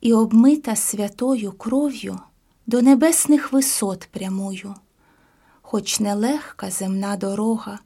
і 0.02 0.14
обмита 0.14 0.76
святою 0.76 1.52
кров'ю 1.52 2.20
до 2.68 2.82
небесних 2.82 3.54
висот 3.54 4.08
прямую. 4.12 4.76
Хоч 5.62 6.00
нелегка 6.00 6.72
земна 6.72 7.18
дорога, 7.18 7.80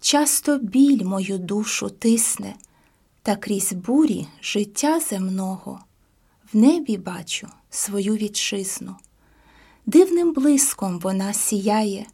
часто 0.00 0.58
біль 0.58 1.04
мою 1.04 1.38
душу 1.38 1.90
тисне, 1.90 2.54
та 3.24 3.36
крізь 3.36 3.72
бурі 3.72 4.26
життя 4.42 5.00
земного 5.00 5.80
в 6.52 6.56
небі 6.56 6.96
бачу 6.96 7.48
свою 7.70 8.14
вітчизну. 8.14 8.96
Дивним 9.86 10.32
блиском 10.32 10.98
вона 10.98 11.32
сіяє, 11.32 12.06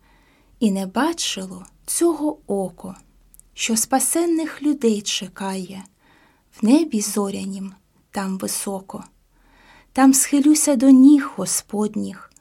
і 0.60 0.70
не 0.70 0.86
бачило 0.86 1.66
цього 1.86 2.38
око, 2.46 2.94
що 3.54 3.76
спасенних 3.76 4.62
людей 4.62 5.02
чекає, 5.02 5.84
в 6.60 6.64
небі 6.66 7.00
зорянім 7.00 7.72
там 8.10 8.38
високо. 8.38 9.04
Там 9.92 10.14
схилюся 10.14 10.76
до 10.76 10.90
ніг 10.90 11.30
Господніх, 11.36 12.32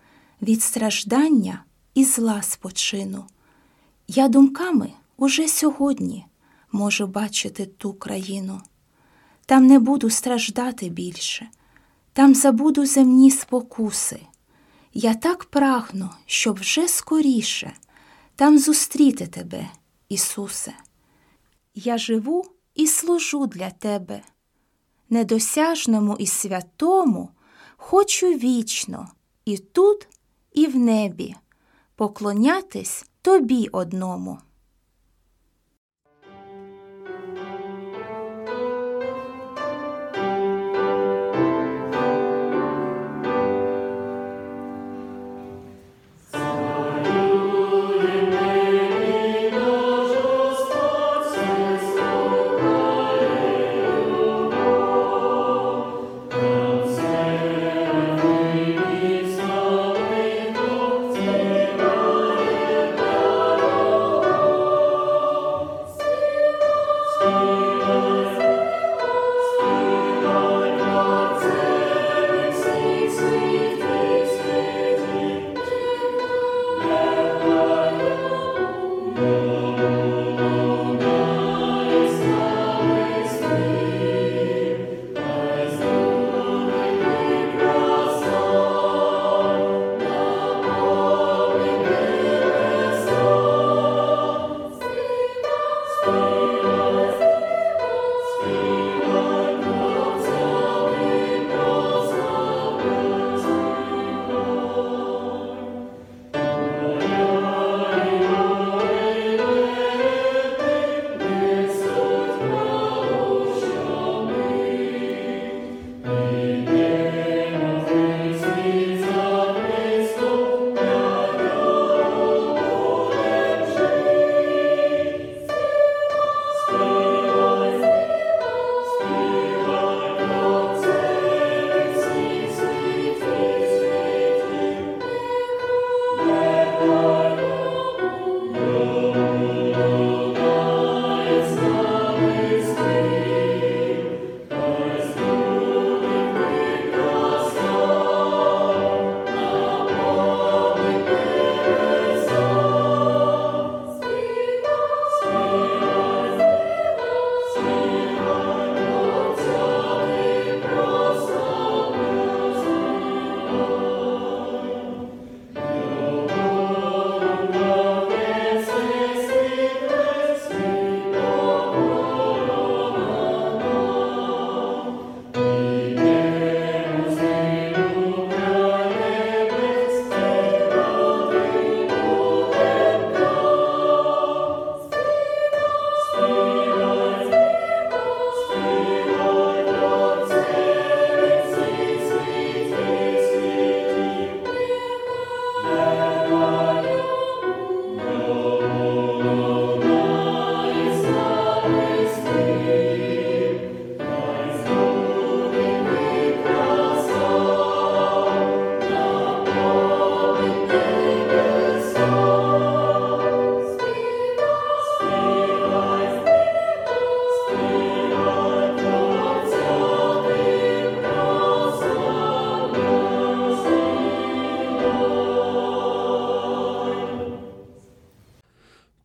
від 0.41 0.63
страждання 0.63 1.63
і 1.93 2.05
зла 2.05 2.41
спочину. 2.41 3.25
Я 4.07 4.27
думками 4.27 4.91
уже 5.17 5.47
сьогодні 5.47 6.25
можу 6.71 7.07
бачити 7.07 7.65
ту 7.65 7.93
країну. 7.93 8.61
Там 9.45 9.67
не 9.67 9.79
буду 9.79 10.09
страждати 10.09 10.89
більше, 10.89 11.49
там 12.13 12.35
забуду 12.35 12.85
земні 12.85 13.31
спокуси. 13.31 14.19
Я 14.93 15.13
так 15.13 15.45
прагну, 15.45 16.09
щоб 16.25 16.59
вже 16.59 16.87
скоріше 16.87 17.73
там 18.35 18.59
зустріти 18.59 19.27
тебе, 19.27 19.69
Ісусе. 20.09 20.73
Я 21.75 21.97
живу 21.97 22.45
і 22.75 22.87
служу 22.87 23.47
для 23.47 23.69
Тебе, 23.69 24.21
недосяжному 25.09 26.15
і 26.19 26.27
святому, 26.27 27.29
хочу 27.77 28.27
вічно 28.27 29.11
і 29.45 29.57
тут, 29.57 30.07
і 30.53 30.65
в 30.65 30.75
небі 30.75 31.35
поклонятись 31.95 33.05
Тобі 33.21 33.67
одному. 33.71 34.37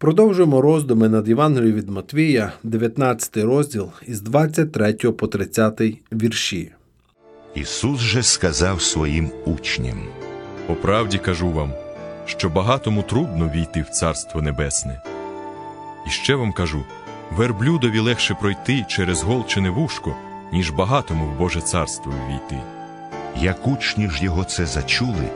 Продовжуємо 0.05 0.61
роздуми 0.61 1.09
над 1.09 1.29
Євангелією 1.29 1.75
від 1.75 1.89
Матвія, 1.89 2.53
19 2.63 3.37
розділ 3.37 3.91
із 4.07 4.21
23 4.21 4.93
по 4.93 5.27
30 5.27 5.81
вірші. 6.13 6.73
Ісус 7.55 8.01
же 8.01 8.23
сказав 8.23 8.83
своїм 8.83 9.31
учням. 9.45 10.03
По 10.67 10.75
правді 10.75 11.19
кажу 11.19 11.51
вам, 11.51 11.73
що 12.27 12.49
багатому 12.49 13.03
трудно 13.03 13.53
війти 13.55 13.83
в 13.83 13.89
Царство 13.89 14.43
Небесне. 14.43 15.03
І 16.07 16.11
ще 16.11 16.35
вам 16.35 16.53
кажу: 16.53 16.85
верблюдові 17.37 17.99
легше 17.99 18.37
пройти 18.41 18.85
через 18.89 19.23
голчене 19.23 19.71
вушко, 19.71 20.17
ніж 20.53 20.71
багатому 20.71 21.27
в 21.27 21.39
Боже 21.39 21.61
царство 21.61 22.13
війти. 22.29 22.63
Як 23.41 23.67
учні 23.67 24.11
ж 24.11 24.25
його 24.25 24.45
це 24.45 24.67
зачули, 24.67 25.29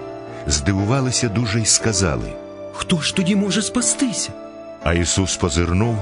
здивувалися 0.46 1.28
дуже 1.28 1.60
й 1.60 1.66
сказали. 1.66 2.32
Хто 2.72 3.00
ж 3.00 3.16
тоді 3.16 3.36
може 3.36 3.62
спастися? 3.62 4.32
А 4.82 4.94
Ісус 4.94 5.36
позирнув 5.36 5.96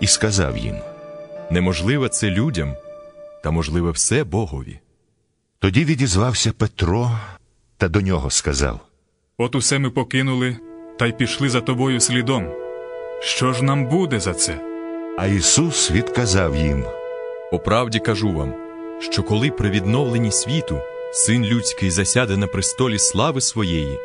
і 0.00 0.06
сказав 0.06 0.58
їм. 0.58 0.76
Неможливе 1.50 2.08
це 2.08 2.30
людям, 2.30 2.74
та 3.42 3.50
можливе 3.50 3.90
все 3.90 4.24
Богові. 4.24 4.80
Тоді 5.58 5.84
відізвався 5.84 6.52
Петро 6.52 7.18
та 7.76 7.88
до 7.88 8.00
нього 8.00 8.30
сказав. 8.30 8.80
От 9.38 9.54
усе 9.54 9.78
ми 9.78 9.90
покинули 9.90 10.56
та 10.98 11.06
й 11.06 11.12
пішли 11.12 11.48
за 11.48 11.60
тобою 11.60 12.00
слідом. 12.00 12.46
Що 13.22 13.52
ж 13.52 13.64
нам 13.64 13.86
буде 13.86 14.20
за 14.20 14.34
це? 14.34 14.60
А 15.18 15.26
Ісус 15.26 15.90
відказав 15.90 16.56
їм. 16.56 16.84
По 17.50 17.58
правді 17.58 17.98
кажу 17.98 18.32
вам, 18.32 18.54
що 19.00 19.22
коли 19.22 19.50
при 19.50 19.70
відновленні 19.70 20.32
світу 20.32 20.80
син 21.12 21.44
людський 21.44 21.90
засяде 21.90 22.36
на 22.36 22.46
престолі 22.46 22.98
слави 22.98 23.40
своєї, 23.40 23.98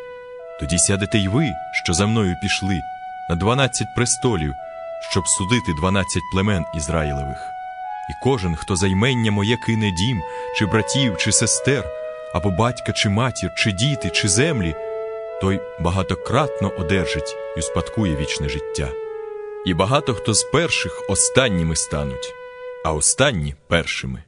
тоді 0.60 0.78
сядете 0.78 1.18
й 1.18 1.28
ви, 1.28 1.48
що 1.84 1.94
за 1.94 2.08
мною 2.08 2.36
пішли, 2.42 2.82
на 3.30 3.36
дванадцять 3.36 3.96
престолів, 3.96 4.54
щоб 5.12 5.28
судити 5.28 5.74
дванадцять 5.80 6.24
племен 6.32 6.66
Ізраїлевих. 6.76 7.38
І 8.10 8.14
кожен, 8.24 8.56
хто 8.56 8.76
за 8.76 8.88
ймення 8.88 9.32
моє 9.32 9.58
кине 9.58 9.92
дім, 9.92 10.22
чи 10.56 10.66
братів, 10.66 11.18
чи 11.18 11.32
сестер, 11.32 11.86
або 12.34 12.52
батька, 12.52 12.92
чи 12.92 13.10
матір, 13.10 13.52
чи 13.58 13.72
діти, 13.72 14.10
чи 14.10 14.28
землі, 14.28 14.76
той 15.42 15.60
багатократно 15.80 16.72
одержить 16.78 17.36
і 17.58 17.60
успадкує 17.60 18.16
вічне 18.16 18.50
життя. 18.50 18.90
І 19.66 19.74
багато 19.74 20.14
хто 20.14 20.34
з 20.34 20.44
перших 20.44 21.04
останніми 21.10 21.76
стануть, 21.76 22.34
а 22.86 22.94
останні 22.94 23.56
першими. 23.68 24.24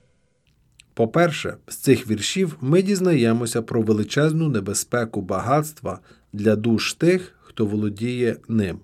По-перше, 0.93 1.57
з 1.67 1.75
цих 1.75 2.07
віршів 2.07 2.57
ми 2.61 2.81
дізнаємося 2.81 3.61
про 3.61 3.81
величезну 3.81 4.49
небезпеку 4.49 5.21
багатства 5.21 5.99
для 6.33 6.55
душ 6.55 6.93
тих, 6.93 7.35
хто 7.41 7.65
володіє 7.65 8.37
ним. 8.47 8.79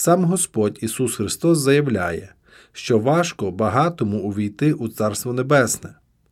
Сам 0.00 0.24
Господь 0.24 0.78
Ісус 0.82 1.16
Христос 1.16 1.58
заявляє, 1.58 2.34
що 2.72 2.98
важко 2.98 3.50
багатому 3.50 4.18
увійти 4.18 4.72
у 4.72 4.88
Царство 4.88 5.32
Небесне. 5.32 5.88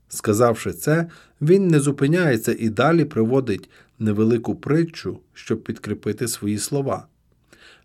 Сказавши 0.08 0.72
це, 0.72 1.06
Він 1.40 1.68
не 1.68 1.80
зупиняється 1.80 2.56
і 2.58 2.68
далі 2.68 3.04
приводить 3.04 3.70
невелику 3.98 4.54
притчу, 4.54 5.18
щоб 5.34 5.64
підкріпити 5.64 6.28
свої 6.28 6.58
слова. 6.58 7.06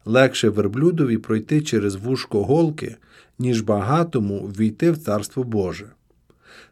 Легше 0.05 0.49
верблюдові 0.49 1.17
пройти 1.17 1.61
через 1.61 1.95
вушко 1.95 2.43
голки, 2.43 2.95
ніж 3.39 3.61
багатому 3.61 4.39
ввійти 4.39 4.91
в 4.91 4.97
Царство 4.97 5.43
Боже. 5.43 5.87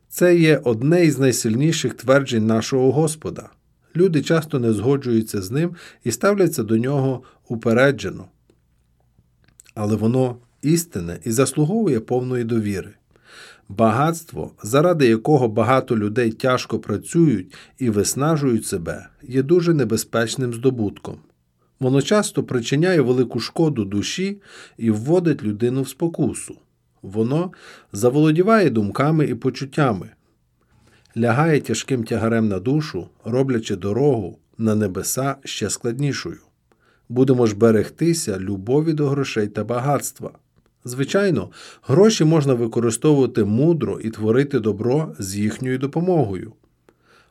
Це 0.10 0.38
є 0.38 0.62
одне 0.64 1.06
із 1.06 1.20
найсильніших 1.20 1.94
тверджень 1.94 2.48
нашого 2.48 2.92
Господа. 2.92 3.50
Люди 3.96 4.22
часто 4.22 4.60
не 4.60 4.74
згоджуються 4.74 5.42
з 5.42 5.52
ним 5.52 5.76
і 6.04 6.12
ставляться 6.12 6.64
до 6.64 6.78
нього 6.78 7.24
упереджено. 7.48 8.26
Але 9.76 9.96
воно 9.96 10.38
істинне 10.62 11.20
і 11.24 11.32
заслуговує 11.32 12.00
повної 12.00 12.44
довіри. 12.44 12.94
Багатство, 13.70 14.52
заради 14.64 15.08
якого 15.08 15.48
багато 15.48 15.98
людей 15.98 16.32
тяжко 16.32 16.80
працюють 16.80 17.56
і 17.78 17.90
виснажують 17.90 18.66
себе, 18.66 19.08
є 19.24 19.44
дуже 19.44 19.74
небезпечним 19.74 20.54
здобутком. 20.54 21.18
Воно 21.80 22.02
часто 22.02 22.44
причиняє 22.44 23.02
велику 23.02 23.40
шкоду 23.40 23.86
душі 23.86 24.42
і 24.78 24.92
вводить 24.92 25.44
людину 25.44 25.82
в 25.82 25.90
спокусу. 25.90 26.58
Воно 27.02 27.52
заволодіває 27.92 28.70
думками 28.70 29.26
і 29.26 29.36
почуттями, 29.36 30.10
лягає 31.18 31.62
тяжким 31.62 32.04
тягарем 32.04 32.48
на 32.48 32.60
душу, 32.60 33.08
роблячи 33.26 33.76
дорогу 33.76 34.40
на 34.58 34.76
небеса 34.76 35.36
ще 35.44 35.70
складнішою. 35.70 36.40
Будемо 37.10 37.48
ж 37.48 37.56
берегтися 37.56 38.40
любові 38.40 38.94
до 38.94 39.08
грошей 39.08 39.48
та 39.48 39.64
багатства. 39.64 40.32
Звичайно, 40.86 41.52
гроші 41.82 42.24
можна 42.24 42.54
використовувати 42.54 43.44
мудро 43.44 44.00
і 44.00 44.10
творити 44.10 44.60
добро 44.60 45.16
з 45.20 45.36
їхньою 45.36 45.78
допомогою. 45.78 46.54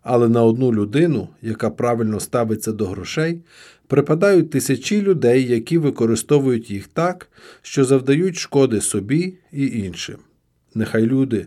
Але 0.03 0.29
на 0.29 0.45
одну 0.45 0.73
людину, 0.73 1.29
яка 1.43 1.71
правильно 1.71 2.21
ставиться 2.21 2.73
до 2.73 2.87
грошей, 2.87 3.41
припадають 3.87 4.51
тисячі 4.51 5.03
людей, 5.03 5.47
які 5.47 5.79
використовують 5.79 6.71
їх 6.71 6.87
так, 6.87 7.31
що 7.63 7.85
завдають 7.85 8.37
шкоди 8.37 8.81
собі 8.81 9.39
і 9.53 9.67
іншим. 9.67 10.17
Нехай 10.75 11.03
люди 11.03 11.47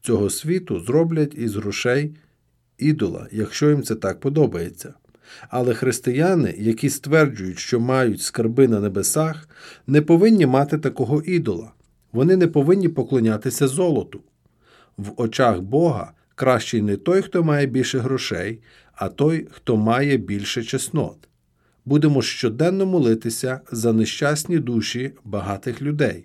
цього 0.00 0.30
світу 0.30 0.80
зроблять 0.80 1.34
із 1.34 1.56
грошей 1.56 2.14
ідола, 2.78 3.26
якщо 3.32 3.70
їм 3.70 3.82
це 3.82 3.94
так 3.94 4.20
подобається. 4.20 4.94
Але 5.48 5.74
християни, 5.74 6.54
які 6.58 6.90
стверджують, 6.90 7.58
що 7.58 7.80
мають 7.80 8.22
скарби 8.22 8.68
на 8.68 8.80
небесах, 8.80 9.48
не 9.86 10.02
повинні 10.02 10.46
мати 10.46 10.78
такого 10.78 11.22
ідола. 11.22 11.72
Вони 12.12 12.36
не 12.36 12.46
повинні 12.46 12.88
поклонятися 12.88 13.68
золоту. 13.68 14.20
В 14.96 15.12
очах 15.16 15.60
Бога 15.60 16.12
кращий 16.34 16.82
не 16.82 16.96
той, 16.96 17.22
хто 17.22 17.44
має 17.44 17.66
більше 17.66 17.98
грошей, 17.98 18.60
а 18.94 19.08
той, 19.08 19.48
хто 19.50 19.76
має 19.76 20.16
більше 20.16 20.62
чеснот. 20.62 21.16
Будемо 21.84 22.22
щоденно 22.22 22.86
молитися 22.86 23.60
за 23.72 23.92
нещасні 23.92 24.58
душі 24.58 25.12
багатих 25.24 25.82
людей. 25.82 26.24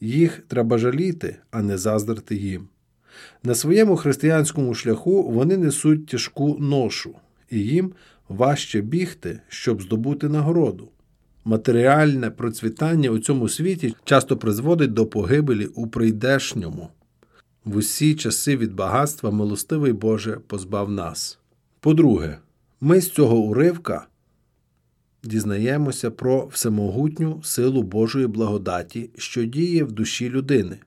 Їх 0.00 0.42
треба 0.48 0.78
жаліти, 0.78 1.36
а 1.50 1.62
не 1.62 1.78
заздрити 1.78 2.36
їм. 2.36 2.68
На 3.42 3.54
своєму 3.54 3.96
християнському 3.96 4.74
шляху 4.74 5.22
вони 5.22 5.56
несуть 5.56 6.06
тяжку 6.06 6.56
ношу, 6.60 7.14
і 7.50 7.58
їм 7.58 7.92
важче 8.28 8.80
бігти, 8.80 9.40
щоб 9.48 9.82
здобути 9.82 10.28
нагороду. 10.28 10.88
Матеріальне 11.44 12.30
процвітання 12.30 13.10
у 13.10 13.18
цьому 13.18 13.48
світі 13.48 13.94
часто 14.04 14.36
призводить 14.36 14.92
до 14.92 15.06
погибелі 15.06 15.66
у 15.66 15.86
прийдешньому. 15.86 16.88
В 17.64 17.76
усі 17.76 18.14
часи 18.14 18.56
від 18.56 18.74
багатства 18.74 19.30
милостивий 19.30 19.92
Боже 19.92 20.38
позбав 20.46 20.90
нас. 20.90 21.38
По-друге, 21.80 22.38
ми 22.80 23.00
з 23.00 23.10
цього 23.10 23.36
уривка 23.36 24.06
дізнаємося 25.22 26.10
про 26.10 26.46
всемогутню 26.46 27.40
силу 27.42 27.82
Божої 27.82 28.26
благодаті, 28.26 29.10
що 29.16 29.44
діє 29.44 29.84
в 29.84 29.92
душі 29.92 30.30
людини. 30.30 30.78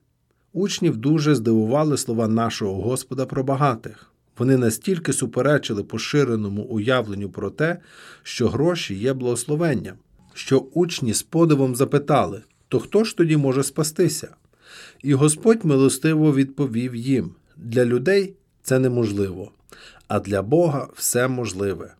Учнів 0.52 0.96
дуже 0.96 1.34
здивували 1.34 1.96
слова 1.96 2.28
нашого 2.28 2.82
Господа 2.82 3.26
про 3.26 3.44
багатих. 3.44 4.12
Вони 4.38 4.56
настільки 4.56 5.12
суперечили 5.12 5.84
поширеному 5.84 6.62
уявленню 6.62 7.30
про 7.30 7.50
те, 7.50 7.78
що 8.22 8.48
гроші 8.48 8.94
є 8.94 9.12
благословенням, 9.12 9.96
що 10.34 10.58
учні 10.58 11.14
з 11.14 11.22
подивом 11.22 11.76
запитали 11.76 12.42
то 12.68 12.78
хто 12.78 13.04
ж 13.04 13.16
тоді 13.16 13.36
може 13.36 13.62
спастися? 13.62 14.28
І 15.02 15.14
Господь 15.14 15.64
милостиво 15.64 16.34
відповів 16.34 16.94
їм 16.94 17.30
для 17.56 17.84
людей 17.84 18.34
це 18.62 18.78
неможливо, 18.78 19.52
а 20.08 20.20
для 20.20 20.42
Бога 20.42 20.88
все 20.94 21.28
можливе. 21.28 21.94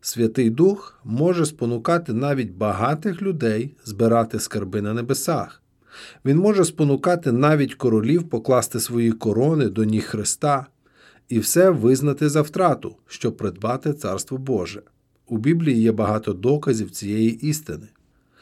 Святий 0.00 0.50
Дух 0.50 1.00
може 1.04 1.46
спонукати 1.46 2.12
навіть 2.12 2.50
багатих 2.50 3.22
людей 3.22 3.76
збирати 3.84 4.40
скарби 4.40 4.82
на 4.82 4.94
небесах. 4.94 5.62
Він 6.24 6.38
може 6.38 6.64
спонукати 6.64 7.32
навіть 7.32 7.74
королів 7.74 8.28
покласти 8.28 8.80
свої 8.80 9.12
корони 9.12 9.68
до 9.68 9.84
ніг 9.84 10.04
Христа 10.04 10.66
і 11.28 11.38
все 11.38 11.70
визнати 11.70 12.28
за 12.28 12.42
втрату, 12.42 12.96
щоб 13.06 13.36
придбати 13.36 13.92
Царство 13.92 14.38
Боже. 14.38 14.82
У 15.26 15.38
Біблії 15.38 15.82
є 15.82 15.92
багато 15.92 16.32
доказів 16.32 16.90
цієї 16.90 17.30
істини. 17.48 17.86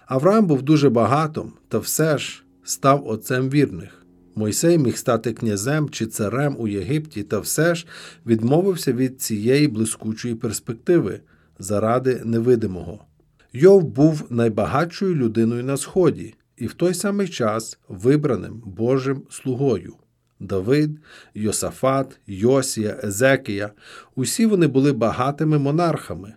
Авраам 0.06 0.46
був 0.46 0.62
дуже 0.62 0.90
багатим, 0.90 1.52
та 1.68 1.78
все 1.78 2.18
ж 2.18 2.42
став 2.64 3.06
отцем 3.06 3.50
вірних. 3.50 4.06
Мойсей 4.34 4.78
міг 4.78 4.96
стати 4.96 5.32
князем 5.32 5.88
чи 5.88 6.06
царем 6.06 6.56
у 6.58 6.68
Єгипті, 6.68 7.22
та 7.22 7.38
все 7.38 7.74
ж 7.74 7.86
відмовився 8.26 8.92
від 8.92 9.22
цієї 9.22 9.68
блискучої 9.68 10.34
перспективи 10.34 11.20
заради 11.58 12.22
невидимого. 12.24 13.04
Йов 13.52 13.84
був 13.84 14.24
найбагатшою 14.30 15.14
людиною 15.14 15.64
на 15.64 15.76
сході 15.76 16.34
і 16.56 16.66
в 16.66 16.74
той 16.74 16.94
самий 16.94 17.28
час 17.28 17.78
вибраним 17.88 18.62
Божим 18.64 19.22
слугою. 19.30 19.94
Давид, 20.40 20.90
Йосафат, 21.34 22.18
Йосія, 22.26 23.00
Езекія 23.04 23.70
усі 24.14 24.46
вони 24.46 24.66
були 24.66 24.92
багатими 24.92 25.58
монархами, 25.58 26.34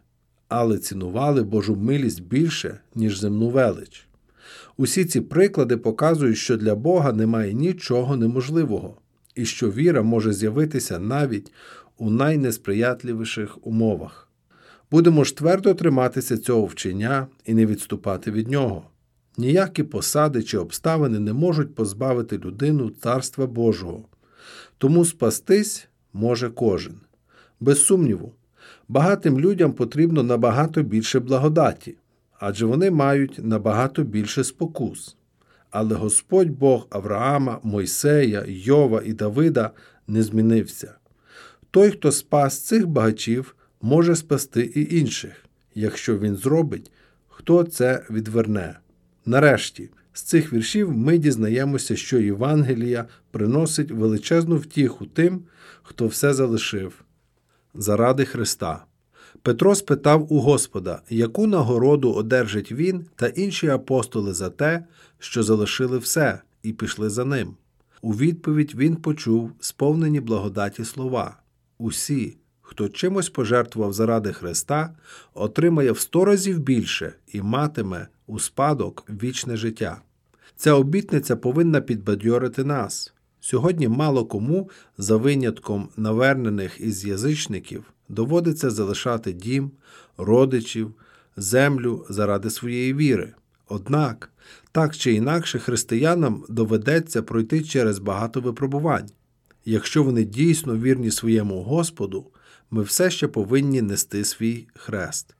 але 0.47 0.77
цінували 0.77 1.43
Божу 1.43 1.75
милість 1.75 2.23
більше, 2.23 2.79
ніж 2.95 3.19
земну 3.19 3.49
велич. 3.49 4.07
Усі 4.77 5.05
ці 5.05 5.21
приклади 5.21 5.77
показують, 5.77 6.37
що 6.37 6.57
для 6.57 6.75
Бога 6.75 7.13
немає 7.13 7.53
нічого 7.53 8.17
неможливого, 8.17 8.97
і 9.35 9.45
що 9.45 9.71
віра 9.71 10.01
може 10.01 10.33
з'явитися 10.33 10.99
навіть 10.99 11.51
у 11.97 12.09
найнесприятливіших 12.09 13.67
умовах. 13.67 14.29
Будемо 14.91 15.23
ж 15.23 15.37
твердо 15.37 15.73
триматися 15.73 16.37
цього 16.37 16.65
вчення 16.65 17.27
і 17.45 17.53
не 17.53 17.65
відступати 17.65 18.31
від 18.31 18.47
нього. 18.47 18.83
Ніякі 19.37 19.83
посади 19.83 20.43
чи 20.43 20.57
обставини 20.57 21.19
не 21.19 21.33
можуть 21.33 21.75
позбавити 21.75 22.37
людину 22.37 22.89
Царства 22.89 23.47
Божого. 23.47 24.05
Тому 24.77 25.05
спастись 25.05 25.87
може 26.13 26.49
кожен. 26.49 26.93
Без 27.59 27.85
сумніву, 27.85 28.33
багатим 28.87 29.39
людям 29.39 29.73
потрібно 29.73 30.23
набагато 30.23 30.83
більше 30.83 31.19
благодаті, 31.19 31.95
адже 32.39 32.65
вони 32.65 32.91
мають 32.91 33.45
набагато 33.45 34.03
більше 34.03 34.43
спокус. 34.43 35.15
Але 35.71 35.95
Господь 35.95 36.49
Бог 36.49 36.87
Авраама, 36.89 37.59
Мойсея, 37.63 38.45
Йова 38.47 39.01
і 39.05 39.13
Давида 39.13 39.71
не 40.07 40.23
змінився. 40.23 40.93
Той, 41.71 41.91
хто 41.91 42.11
спас 42.11 42.59
цих 42.59 42.87
багачів, 42.87 43.55
може 43.81 44.15
спасти 44.15 44.61
і 44.61 44.97
інших, 44.97 45.45
якщо 45.75 46.17
він 46.17 46.35
зробить, 46.35 46.91
хто 47.27 47.63
це 47.63 48.05
відверне. 48.09 48.75
Нарешті, 49.29 49.89
з 50.13 50.21
цих 50.21 50.53
віршів 50.53 50.97
ми 50.97 51.17
дізнаємося, 51.17 51.95
що 51.95 52.19
Євангелія 52.19 53.05
приносить 53.31 53.91
величезну 53.91 54.57
втіху 54.57 55.05
тим, 55.05 55.41
хто 55.83 56.07
все 56.07 56.33
залишив 56.33 57.03
заради 57.73 58.25
Христа. 58.25 58.85
Петро 59.41 59.75
спитав 59.75 60.33
у 60.33 60.39
Господа, 60.39 61.01
яку 61.09 61.47
нагороду 61.47 62.13
одержить 62.13 62.71
він 62.71 63.05
та 63.15 63.27
інші 63.27 63.67
апостоли 63.67 64.33
за 64.33 64.49
те, 64.49 64.85
що 65.19 65.43
залишили 65.43 65.97
все 65.97 66.41
і 66.63 66.73
пішли 66.73 67.09
за 67.09 67.25
ним. 67.25 67.55
У 68.01 68.11
відповідь 68.11 68.75
він 68.75 68.95
почув 68.95 69.51
сповнені 69.59 70.19
благодаті 70.19 70.85
слова 70.85 71.37
Усі, 71.77 72.37
хто 72.61 72.89
чимось 72.89 73.29
пожертвував 73.29 73.93
заради 73.93 74.33
Христа, 74.33 74.95
отримає 75.33 75.91
в 75.91 75.99
сто 75.99 76.25
разів 76.25 76.59
більше 76.59 77.13
і 77.27 77.41
матиме 77.41 78.07
у 78.29 78.39
спадок 78.39 79.05
вічне 79.09 79.57
життя. 79.57 80.01
Ця 80.55 80.73
обітниця 80.73 81.35
повинна 81.35 81.81
підбадьорити 81.81 82.63
нас. 82.63 83.13
Сьогодні 83.41 83.87
мало 83.87 84.25
кому, 84.25 84.69
за 84.97 85.17
винятком 85.17 85.89
навернених 85.97 86.81
із 86.81 87.05
язичників, 87.05 87.83
доводиться 88.09 88.69
залишати 88.69 89.33
дім, 89.33 89.71
родичів, 90.17 90.93
землю 91.37 92.05
заради 92.09 92.49
своєї 92.49 92.93
віри. 92.93 93.33
Однак, 93.67 94.31
так 94.71 94.97
чи 94.97 95.13
інакше, 95.13 95.59
християнам 95.59 96.43
доведеться 96.49 97.21
пройти 97.21 97.63
через 97.63 97.99
багато 97.99 98.41
випробувань. 98.41 99.09
Якщо 99.65 100.03
вони 100.03 100.23
дійсно 100.23 100.77
вірні 100.77 101.11
своєму 101.11 101.63
Господу, 101.63 102.25
ми 102.71 102.83
все 102.83 103.09
ще 103.09 103.27
повинні 103.27 103.81
нести 103.81 104.25
свій 104.25 104.67
хрест. 104.75 105.35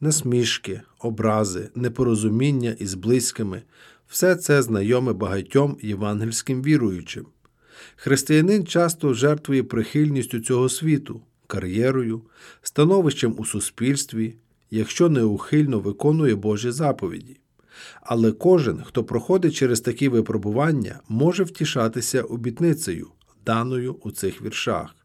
Насмішки, 0.00 0.80
образи, 0.98 1.70
непорозуміння 1.74 2.70
із 2.78 2.94
близькими 2.94 3.62
все 4.08 4.36
це 4.36 4.62
знайоме 4.62 5.12
багатьом 5.12 5.78
євангельським 5.82 6.62
віруючим. 6.62 7.26
Християнин 7.96 8.66
часто 8.66 9.14
жертвує 9.14 9.62
прихильністю 9.62 10.40
цього 10.40 10.68
світу, 10.68 11.20
кар'єрою, 11.46 12.22
становищем 12.62 13.34
у 13.38 13.44
суспільстві, 13.44 14.34
якщо 14.70 15.08
неухильно 15.08 15.80
виконує 15.80 16.34
Божі 16.34 16.70
заповіді. 16.70 17.36
Але 18.00 18.32
кожен, 18.32 18.82
хто 18.86 19.04
проходить 19.04 19.54
через 19.54 19.80
такі 19.80 20.08
випробування, 20.08 21.00
може 21.08 21.44
втішатися 21.44 22.22
обітницею, 22.22 23.08
даною 23.46 23.96
у 24.02 24.10
цих 24.10 24.42
віршах. 24.42 24.96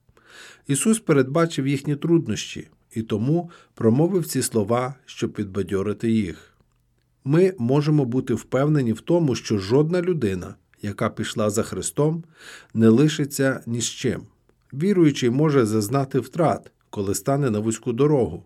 Ісус 0.68 1.00
передбачив 1.00 1.68
їхні 1.68 1.96
труднощі 1.96 2.68
і 2.94 3.02
тому 3.02 3.50
промовив 3.74 4.28
ці 4.28 4.42
слова, 4.42 4.96
щоб 5.06 5.34
підбадьорити 5.34 6.12
їх. 6.12 6.54
Ми 7.24 7.54
можемо 7.58 8.06
бути 8.06 8.34
впевнені 8.34 8.94
в 8.94 9.02
тому, 9.02 9.36
що 9.36 9.58
жодна 9.58 10.02
людина, 10.02 10.56
яка 10.82 11.10
пішла 11.10 11.50
за 11.50 11.64
Христом, 11.64 12.24
не 12.74 12.90
лишиться 12.90 13.64
ні 13.66 13.82
з 13.82 13.86
чим. 13.86 14.22
Віруючий 14.74 15.30
може 15.30 15.66
зазнати 15.66 16.20
втрат, 16.20 16.72
коли 16.90 17.16
стане 17.16 17.50
на 17.50 17.60
вузьку 17.60 17.94
дорогу, 17.94 18.44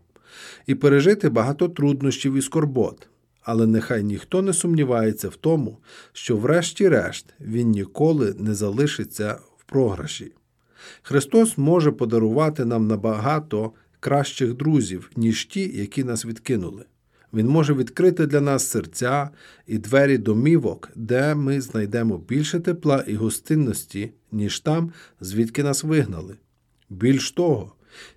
і 0.67 0.75
пережити 0.75 1.29
багато 1.29 1.69
труднощів 1.69 2.33
і 2.33 2.41
скорбот. 2.41 3.07
Але 3.41 3.67
нехай 3.67 4.03
ніхто 4.03 4.41
не 4.41 4.53
сумнівається 4.53 5.29
в 5.29 5.35
тому, 5.35 5.77
що, 6.13 6.37
врешті-решт, 6.37 7.33
він 7.39 7.69
ніколи 7.69 8.35
не 8.39 8.55
залишиться 8.55 9.39
в 9.57 9.63
програші. 9.63 10.31
Христос 11.01 11.57
може 11.57 11.91
подарувати 11.91 12.65
нам 12.65 12.87
набагато 12.87 13.71
кращих 14.05 14.53
друзів, 14.53 15.11
ніж 15.15 15.45
ті, 15.45 15.77
які 15.77 16.03
нас 16.03 16.25
відкинули. 16.25 16.85
Він 17.33 17.47
може 17.47 17.73
відкрити 17.73 18.25
для 18.25 18.41
нас 18.41 18.67
серця 18.67 19.29
і 19.67 19.77
двері 19.77 20.17
домівок, 20.17 20.89
де 20.95 21.35
ми 21.35 21.61
знайдемо 21.61 22.17
більше 22.17 22.59
тепла 22.59 23.03
і 23.07 23.15
гостинності, 23.15 24.11
ніж 24.31 24.59
там, 24.59 24.91
звідки 25.21 25.63
нас 25.63 25.83
вигнали. 25.83 26.35
Більш 26.89 27.31
того, 27.31 27.73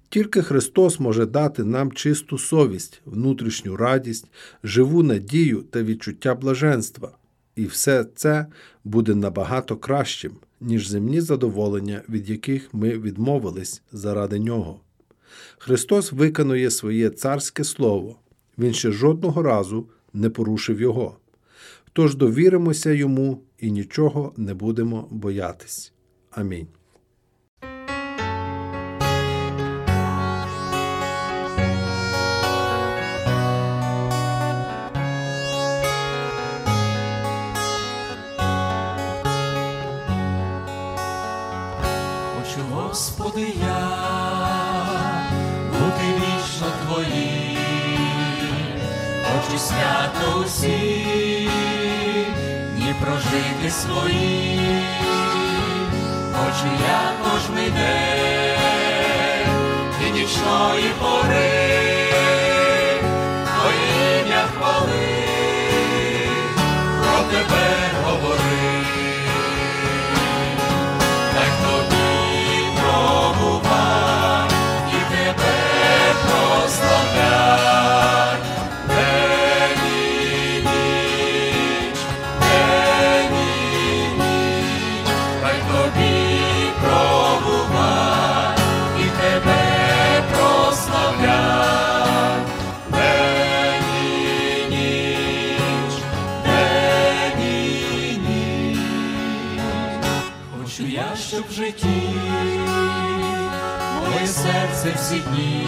тільки 0.09 0.43
Христос 0.43 1.01
може 1.01 1.27
дати 1.27 1.65
нам 1.65 1.93
чисту 1.93 2.39
совість, 2.39 3.01
внутрішню 3.05 3.77
радість, 3.77 4.27
живу 4.65 5.03
надію 5.03 5.63
та 5.71 5.83
відчуття 5.83 6.35
блаженства. 6.35 7.19
І 7.57 7.67
все 7.67 8.05
це 8.15 8.47
буде 8.85 9.15
набагато 9.15 9.77
кращим, 9.77 10.33
ніж 10.61 10.89
земні 10.89 11.21
задоволення, 11.21 12.03
від 12.09 12.31
яких 12.31 12.75
ми 12.75 12.99
відмовились 12.99 13.83
заради 13.93 14.39
нього. 14.39 14.81
Христос 15.59 16.13
виконує 16.13 16.71
своє 16.71 17.11
царське 17.11 17.65
слово, 17.65 18.17
Він 18.59 18.75
ще 18.75 18.93
жодного 18.93 19.43
разу 19.43 19.89
не 20.13 20.31
порушив 20.31 20.81
його. 20.81 21.17
Тож 21.93 22.15
довіримося 22.15 22.93
йому 22.93 23.43
і 23.59 23.71
нічого 23.71 24.33
не 24.37 24.55
будемо 24.55 25.09
боятись. 25.11 25.93
Амінь. 26.31 26.67
Господи, 42.89 43.47
я 43.61 43.78
свято 49.59 50.39
усі, 50.45 51.51
дні 52.77 52.95
прожити 53.01 53.71
свої, 53.71 54.83
хочу 56.33 56.67
я 56.89 57.13
кожний 57.25 57.71
день 57.71 58.59
і 60.07 60.11
нічної 60.11 60.91
пори, 61.01 62.09
Твоє 63.45 64.21
ім'я 64.21 64.45
про 67.01 67.23
Тебе 67.31 67.67
говори. 68.05 68.85
Так 71.35 71.69
серце 104.83 104.95
всі 104.97 105.19
дні 105.21 105.67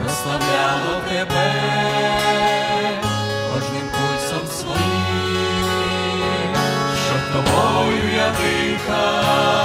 прославляло 0.00 1.00
тебе 1.08 1.54
кожним 3.52 3.88
пульсом 3.92 4.46
своїм, 4.46 5.74
щоб 7.06 7.20
тобою 7.32 8.14
я 8.16 8.28
дихав, 8.30 9.59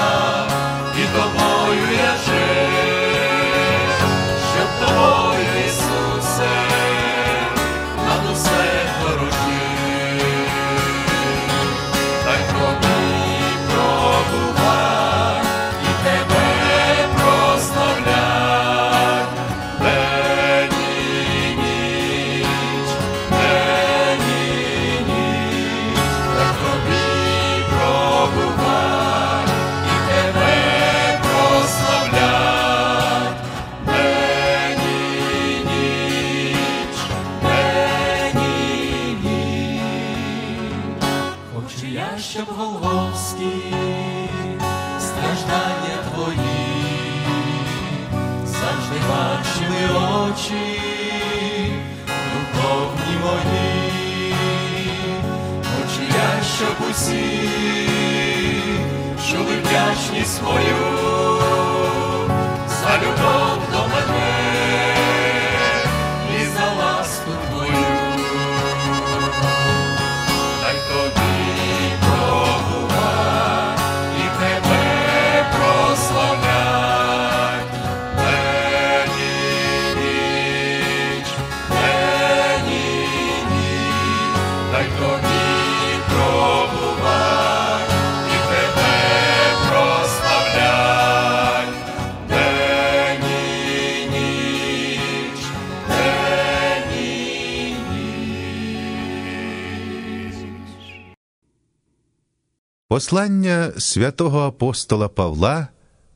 Послання 103.06 103.72
святого 103.78 104.40
апостола 104.40 105.08
Павла 105.08 105.68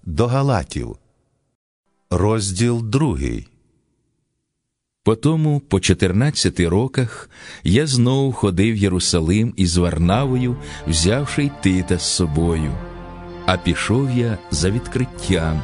до 0.04 0.28
Галатів, 0.28 0.96
розділ 2.10 2.82
другий. 2.84 3.48
Потому 5.04 5.60
по 5.60 5.80
14 5.80 6.60
роках 6.60 7.30
я 7.64 7.88
знову 7.88 8.32
ходив 8.32 8.74
в 8.74 8.78
Єрусалим 8.78 9.54
із 9.58 9.78
Варнавою, 9.78 10.58
взявши 10.88 11.44
й 11.44 11.52
Тита 11.62 11.98
з 11.98 12.04
собою. 12.04 12.72
А 13.46 13.58
пішов 13.58 14.12
я 14.12 14.38
за 14.52 14.70
відкриттям 14.70 15.62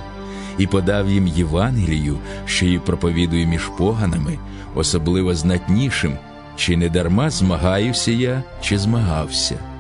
і 0.58 0.68
подав 0.68 1.10
їм 1.10 1.28
Євангелію, 1.28 2.20
що 2.46 2.66
її 2.66 2.80
проповідую 2.80 3.48
між 3.48 3.68
поганами, 3.78 4.40
особливо 4.76 5.36
знатнішим, 5.36 6.18
чи 6.56 6.78
не 6.78 6.90
дарма 6.90 7.30
змагаюся 7.30 8.12
я, 8.12 8.44
чи 8.62 8.78
змагався. 8.78 9.75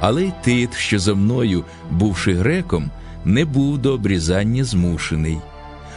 Але 0.00 0.24
й 0.24 0.32
Тит, 0.42 0.76
що 0.76 0.98
за 0.98 1.14
мною, 1.14 1.64
бувши 1.90 2.34
греком, 2.34 2.90
не 3.24 3.44
був 3.44 3.78
до 3.78 3.92
обрізання 3.92 4.64
змушений. 4.64 5.38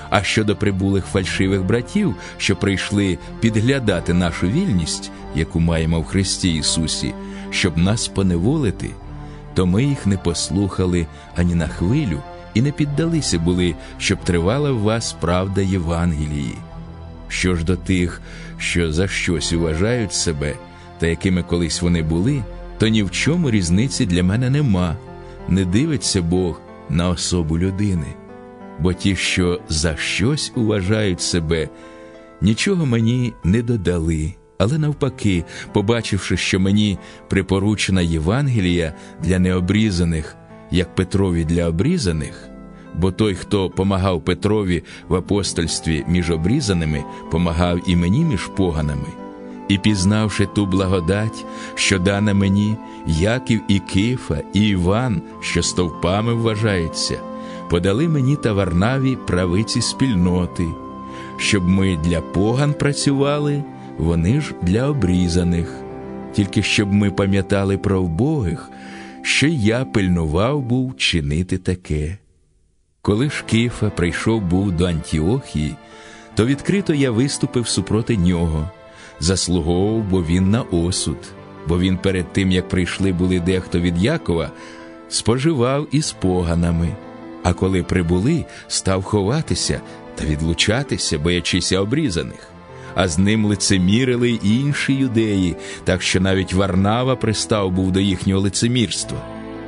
А 0.10 0.24
щодо 0.24 0.56
прибулих 0.56 1.06
фальшивих 1.06 1.64
братів, 1.64 2.16
що 2.38 2.56
прийшли 2.56 3.18
підглядати 3.40 4.14
нашу 4.14 4.48
вільність, 4.48 5.12
яку 5.36 5.60
маємо 5.60 6.02
в 6.02 6.06
Христі 6.06 6.56
Ісусі, 6.56 7.14
щоб 7.50 7.78
нас 7.78 8.08
поневолити, 8.08 8.90
то 9.54 9.66
ми 9.66 9.84
їх 9.84 10.06
не 10.06 10.18
послухали 10.18 11.08
ані 11.36 11.56
на 11.56 11.68
хвилю 11.68 12.20
і 12.54 12.62
не 12.62 12.72
піддалися 12.72 13.40
були, 13.40 13.76
щоб 13.98 14.20
тривала 14.24 14.72
в 14.72 14.80
вас 14.80 15.16
правда 15.20 15.62
Євангелії. 15.62 16.58
Що 17.28 17.56
ж 17.56 17.66
до 17.66 17.76
тих, 17.76 18.22
що 18.58 18.92
за 18.92 19.08
щось 19.08 19.54
вважають 19.54 20.14
себе, 20.14 20.54
та 21.00 21.08
якими 21.08 21.44
колись 21.44 21.82
вони 21.82 22.04
були, 22.04 22.44
то 22.82 22.88
ні 22.88 23.04
в 23.04 23.12
чому 23.12 23.52
різниці 23.52 24.06
для 24.06 24.24
мене 24.24 24.50
нема. 24.50 24.96
Не 25.50 25.66
дивиться 25.66 26.22
Бог 26.22 26.62
на 26.90 27.10
особу 27.10 27.58
людини. 27.58 28.06
Бо 28.80 28.94
ті, 28.94 29.16
що 29.16 29.60
за 29.70 29.96
щось 29.96 30.52
уважають 30.56 31.22
себе, 31.22 31.70
нічого 32.42 32.86
мені 32.86 33.34
не 33.44 33.62
додали, 33.62 34.34
але 34.58 34.78
навпаки, 34.78 35.44
побачивши, 35.74 36.38
що 36.38 36.60
мені 36.60 36.98
припоручена 37.30 38.02
Євангелія 38.02 38.94
для 39.24 39.40
необрізаних, 39.40 40.36
як 40.72 40.96
Петрові 40.96 41.46
для 41.46 41.68
обрізаних, 41.68 42.50
бо 42.96 43.12
той, 43.12 43.36
хто 43.36 43.70
помагав 43.70 44.26
Петрові 44.26 44.84
в 45.08 45.16
апостольстві 45.16 46.04
між 46.08 46.32
обрізаними, 46.32 47.04
помагав 47.32 47.80
і 47.88 47.96
мені 47.96 48.26
між 48.26 48.48
поганами. 48.48 49.21
І 49.68 49.78
пізнавши 49.78 50.46
ту 50.46 50.66
благодать, 50.66 51.46
що 51.76 52.00
дана 52.00 52.34
мені, 52.34 52.78
Яків 53.08 53.62
і 53.68 53.80
Кифа, 53.80 54.38
і 54.54 54.68
Іван, 54.68 55.22
що 55.40 55.64
стовпами 55.64 56.34
вважаються, 56.34 57.20
подали 57.70 58.08
мені 58.08 58.36
та 58.36 58.54
Варнаві 58.54 59.16
правиці 59.28 59.82
спільноти, 59.82 60.68
щоб 61.38 61.68
ми 61.68 61.98
для 62.04 62.22
поган 62.22 62.74
працювали, 62.74 63.64
вони 63.98 64.42
ж 64.42 64.54
для 64.62 64.88
обрізаних, 64.88 65.76
тільки 66.34 66.64
щоб 66.64 66.94
ми 66.94 67.12
пам'ятали 67.12 67.78
про 67.78 68.02
вбогих, 68.02 68.70
що 69.22 69.48
я 69.48 69.86
пильнував 69.86 70.62
був 70.62 70.98
чинити 70.98 71.58
таке. 71.58 72.18
Коли 73.02 73.30
ж 73.30 73.44
Кифа 73.50 73.90
прийшов 73.90 74.42
був 74.42 74.72
до 74.72 74.86
Антіохії, 74.86 75.76
то 76.36 76.46
відкрито 76.46 76.94
я 76.94 77.12
виступив 77.12 77.68
супроти 77.68 78.18
нього, 78.18 78.70
заслуговував, 79.22 80.04
бо 80.04 80.24
він 80.24 80.50
на 80.50 80.62
осуд, 80.62 81.18
бо 81.68 81.80
він 81.80 81.98
перед 81.98 82.34
тим, 82.34 82.52
як 82.52 82.70
прийшли 82.70 83.12
були 83.12 83.40
дехто 83.40 83.80
від 83.80 84.04
Якова, 84.04 84.52
споживав 85.10 85.88
із 85.92 86.12
поганами. 86.12 86.96
А 87.44 87.54
коли 87.54 87.84
прибули, 87.84 88.46
став 88.68 89.04
ховатися 89.04 89.82
та 90.16 90.26
відлучатися, 90.26 91.20
боячися 91.20 91.80
обрізаних. 91.80 92.48
А 92.96 93.08
з 93.08 93.18
ним 93.18 93.46
лицемірили 93.46 94.30
й 94.30 94.40
інші 94.44 94.94
юдеї, 94.94 95.56
так 95.84 96.02
що 96.02 96.22
навіть 96.22 96.54
Варнава 96.54 97.16
пристав 97.16 97.72
був 97.72 97.92
до 97.92 98.00
їхнього 98.00 98.42
лицемірства. 98.42 99.18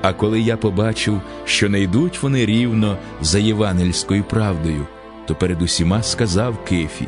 А 0.02 0.14
коли 0.14 0.42
я 0.42 0.58
побачив, 0.58 1.22
що 1.46 1.70
не 1.70 1.82
йдуть 1.82 2.24
вони 2.24 2.46
рівно 2.46 2.98
за 3.22 3.40
євангельською 3.40 4.24
правдою, 4.24 4.88
то 5.26 5.36
перед 5.36 5.62
усіма 5.62 6.04
сказав 6.04 6.66
Кефі: 6.66 7.08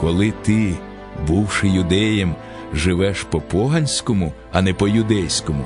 коли 0.00 0.32
ти, 0.42 0.74
бувши 1.26 1.68
юдеєм, 1.68 2.34
живеш 2.74 3.22
по 3.22 3.40
поганському, 3.40 4.32
а 4.52 4.62
не 4.62 4.74
по 4.74 4.88
юдейському, 4.88 5.64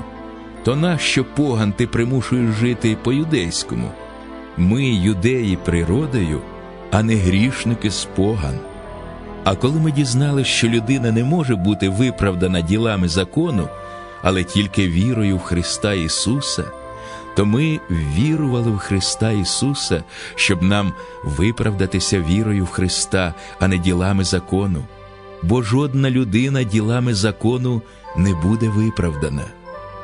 то 0.64 0.76
нащо 0.76 1.24
поган 1.24 1.72
ти 1.72 1.86
примушуєш 1.86 2.51
жити 2.51 2.96
по 3.03 3.12
юдейському? 3.12 3.90
Ми, 4.57 4.84
юдеї, 4.84 5.57
природою, 5.57 6.40
а 6.90 7.03
не 7.03 7.14
грішники 7.14 7.90
з 7.90 8.05
поган. 8.05 8.59
А 9.44 9.55
коли 9.55 9.80
ми 9.80 9.92
дізнали, 9.92 10.44
що 10.44 10.68
людина 10.68 11.12
не 11.12 11.24
може 11.24 11.57
бути 11.57 11.88
виправдана 11.88 12.61
ділами 12.61 13.09
закону, 13.09 13.68
але 14.22 14.44
тільки 14.44 14.88
вірою 14.88 15.36
в 15.36 15.42
Христа 15.42 15.92
Ісуса, 15.92 16.64
то 17.36 17.46
ми 17.46 17.80
вірували 17.90 18.70
в 18.70 18.78
Христа 18.78 19.30
Ісуса, 19.30 20.03
щоб 20.34 20.62
нам 20.62 20.92
виправдатися 21.24 22.20
вірою 22.20 22.64
в 22.64 22.68
Христа, 22.68 23.34
а 23.61 23.68
не 23.68 23.78
ділами 23.78 24.24
закону. 24.24 24.84
Бо 25.43 25.62
жодна 25.62 26.11
людина 26.11 26.62
ділами 26.62 27.14
закону 27.14 27.82
не 28.16 28.34
буде 28.34 28.68
виправдана. 28.68 29.45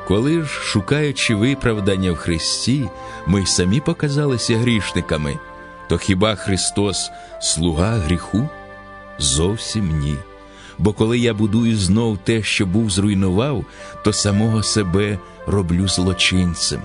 Коли 0.07 0.41
ж, 0.41 0.47
шукаючи 0.47 1.35
виправдання 1.35 2.11
в 2.11 2.15
Христі, 2.15 2.89
ми 3.27 3.45
самі 3.45 3.79
показалися 3.79 4.57
грішниками, 4.57 5.39
то 5.89 5.97
хіба 5.97 6.35
Христос 6.35 7.11
слуга 7.41 7.97
гріху? 7.97 8.49
Зовсім 9.19 9.99
ні. 9.99 10.15
Бо 10.77 10.93
коли 10.93 11.19
я 11.19 11.33
будую 11.33 11.77
знов 11.77 12.17
те, 12.17 12.43
що 12.43 12.65
був 12.65 12.89
зруйнував, 12.89 13.65
то 14.03 14.13
самого 14.13 14.63
себе 14.63 15.19
роблю 15.47 15.87
злочинцем. 15.87 16.81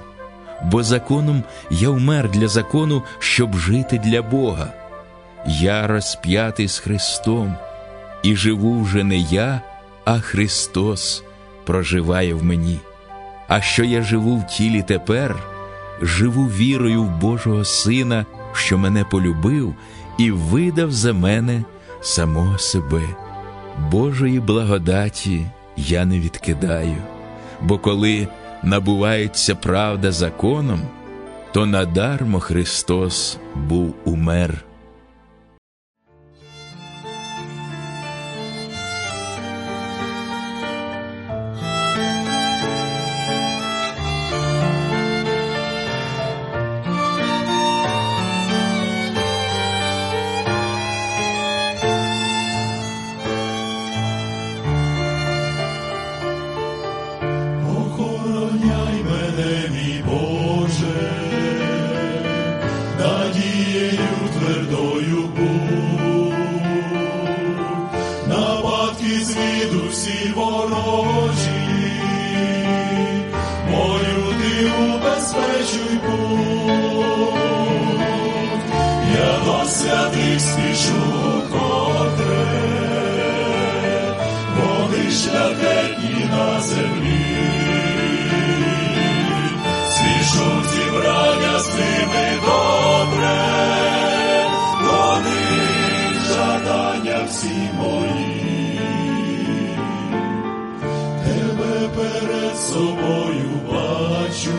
Бо 0.64 0.82
законом 0.82 1.44
я 1.70 1.90
вмер 1.90 2.30
для 2.30 2.48
закону, 2.48 3.03
щоб 3.18 3.57
жити 3.57 4.01
для 4.05 4.22
Бога. 4.22 4.72
Я 5.46 5.86
розп'ятий 5.86 6.68
з 6.68 6.78
Христом, 6.78 7.57
і 8.22 8.36
живу 8.36 8.82
вже 8.82 9.04
не 9.04 9.16
я, 9.16 9.60
а 10.04 10.20
Христос 10.20 11.24
проживає 11.64 12.34
в 12.34 12.44
мені. 12.44 12.78
А 13.48 13.60
що 13.60 13.84
я 13.84 14.02
живу 14.02 14.36
в 14.36 14.46
тілі 14.46 14.82
тепер, 14.82 15.36
живу 16.02 16.44
вірою 16.44 17.02
в 17.02 17.10
Божого 17.10 17.64
Сина, 17.64 18.26
що 18.52 18.78
мене 18.78 19.04
полюбив 19.04 19.74
і 20.18 20.30
видав 20.30 20.92
за 20.92 21.12
мене 21.12 21.64
самого 22.00 22.58
себе. 22.58 23.02
Божої 23.90 24.40
благодаті 24.40 25.46
я 25.76 26.04
не 26.04 26.20
відкидаю, 26.20 26.96
бо 27.62 27.78
коли 27.78 28.28
набувається 28.62 29.54
правда 29.54 30.12
законом, 30.12 30.80
то 31.52 31.66
надармо 31.66 32.40
Христос 32.40 33.38
був 33.54 33.94
умер. 34.04 34.64
Нею 63.91 64.28
твердою 64.38 65.22
був, 65.36 66.34
нападки 68.28 69.24
звіду 69.24 69.88
всі 69.91 70.32
ворожі, 70.36 71.51
мою 73.70 74.34
ти 74.41 74.70
убезпечуй 74.82 75.99
був, 76.07 77.34
я 79.14 79.45
до 79.45 79.68
святих 79.68 80.41
спішу 80.41 81.43
котре, 81.51 82.47
вони 84.57 85.11
шляхетні 85.11 86.24
на 86.30 86.61
землі, 86.61 87.36
спішу 89.91 90.62
зібрання 90.72 91.59
з 91.59 91.68
ними 91.74 92.38
до. 92.47 92.89
Всі 97.31 97.70
мої, 97.78 98.81
тебе 101.24 101.89
перед 101.97 102.57
собою 102.59 103.51
бачу, 103.70 104.59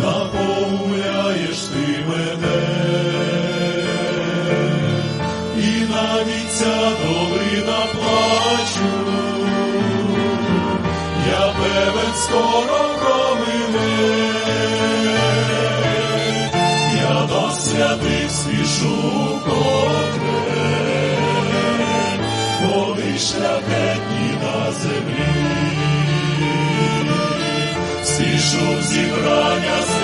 наповняєш 0.00 1.58
ти 1.58 2.04
мене, 2.08 2.62
і 5.56 5.92
навіть 5.92 6.52
ця 6.52 6.90
долина 7.04 7.86
плачу, 7.92 8.92
я 11.28 11.52
певен 11.58 12.14
скоро 12.14 12.98
промине, 12.98 14.04
я 16.96 17.26
до 17.26 17.50
святих 17.50 18.30
спішу 18.30 19.23
зібрання 28.94 30.03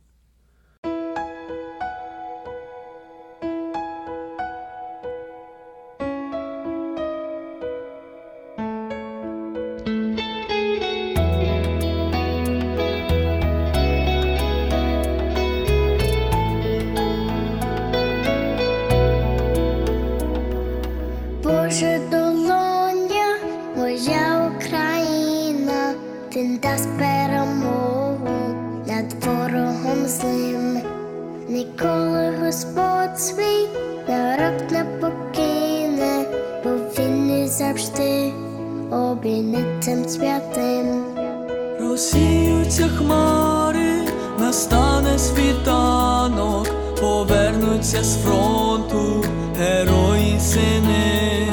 Вернуться 47.81 48.03
з 48.03 48.17
фронту 48.23 49.25
герої 49.59 50.39
сини, 50.39 51.47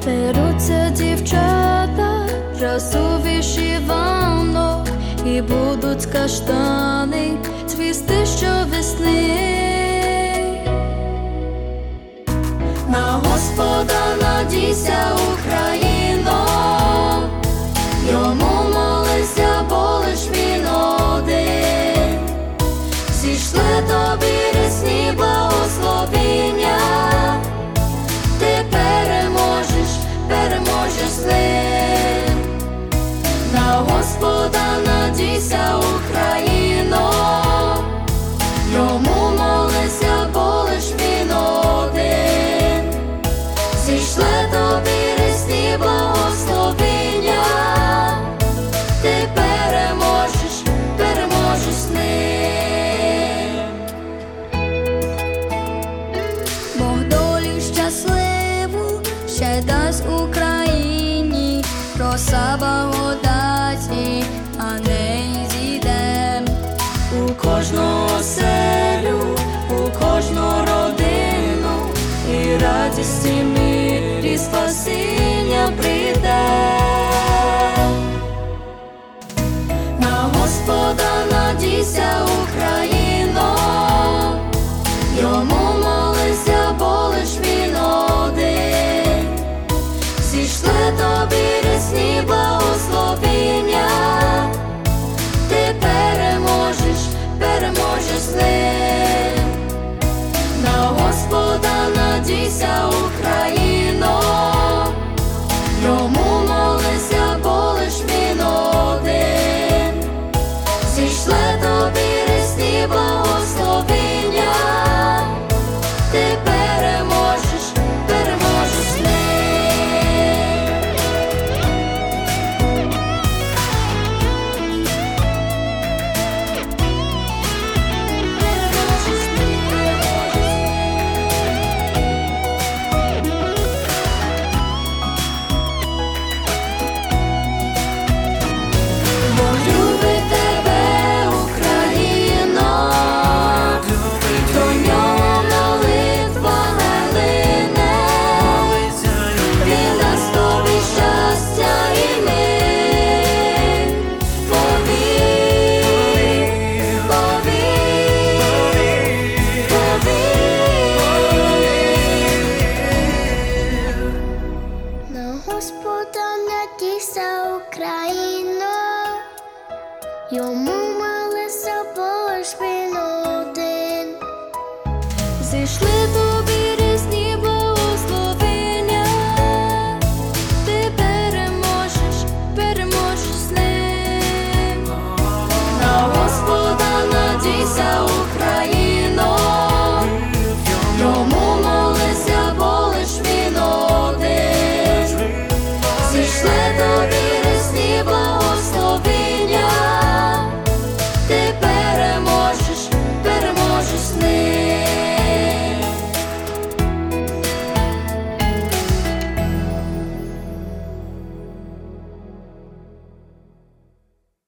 Вперуться 0.00 0.90
дівчата, 0.96 2.26
красу 2.58 2.98
вишиванок 3.24 4.88
і 5.26 5.42
будуть 5.42 6.06
каштани 6.06 7.30
цвісти 7.66 8.26
що 8.38 8.46
весни. 8.70 9.30
На 12.88 13.20
Господа 13.24 14.16
надійся 14.20 15.16
Україна. 15.32 15.89
щасливим, 31.20 32.38
на 33.54 33.72
Господа 33.72 34.60
надійся 34.86 35.76
Україна. 35.76 36.59
sin 74.80 75.52
apretar. 75.52 76.79